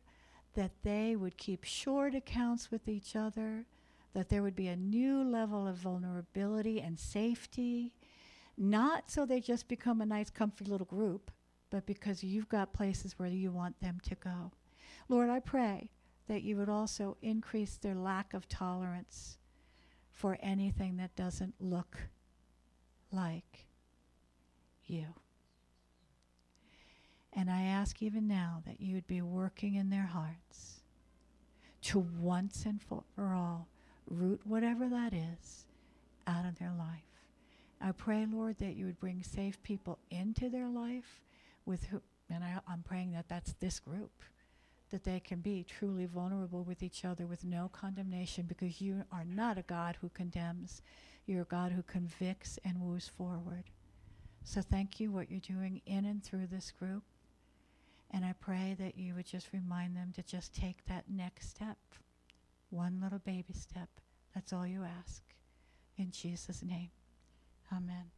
[0.56, 3.66] that they would keep short accounts with each other,
[4.14, 7.94] that there would be a new level of vulnerability and safety,
[8.58, 11.30] not so they just become a nice, comfy little group,
[11.70, 14.52] but because you've got places where you want them to go.
[15.10, 15.90] Lord, I pray
[16.28, 19.38] that you would also increase their lack of tolerance
[20.12, 21.98] for anything that doesn't look
[23.12, 23.66] like
[24.86, 25.06] you.
[27.34, 30.82] And I ask even now that you would be working in their hearts
[31.84, 33.68] to once and for all
[34.10, 35.66] root whatever that is
[36.26, 37.04] out of their life.
[37.80, 41.22] I pray, Lord, that you would bring safe people into their life
[41.66, 44.12] with who, and I, I'm praying that that's this group,
[44.90, 49.26] that they can be truly vulnerable with each other with no condemnation because you are
[49.26, 50.82] not a God who condemns.
[51.26, 53.66] You're a God who convicts and moves forward.
[54.44, 57.04] So thank you what you're doing in and through this group.
[58.12, 61.78] And I pray that you would just remind them to just take that next step,
[62.70, 63.90] one little baby step.
[64.34, 65.22] That's all you ask.
[65.98, 66.92] In Jesus' name,
[67.74, 68.17] amen.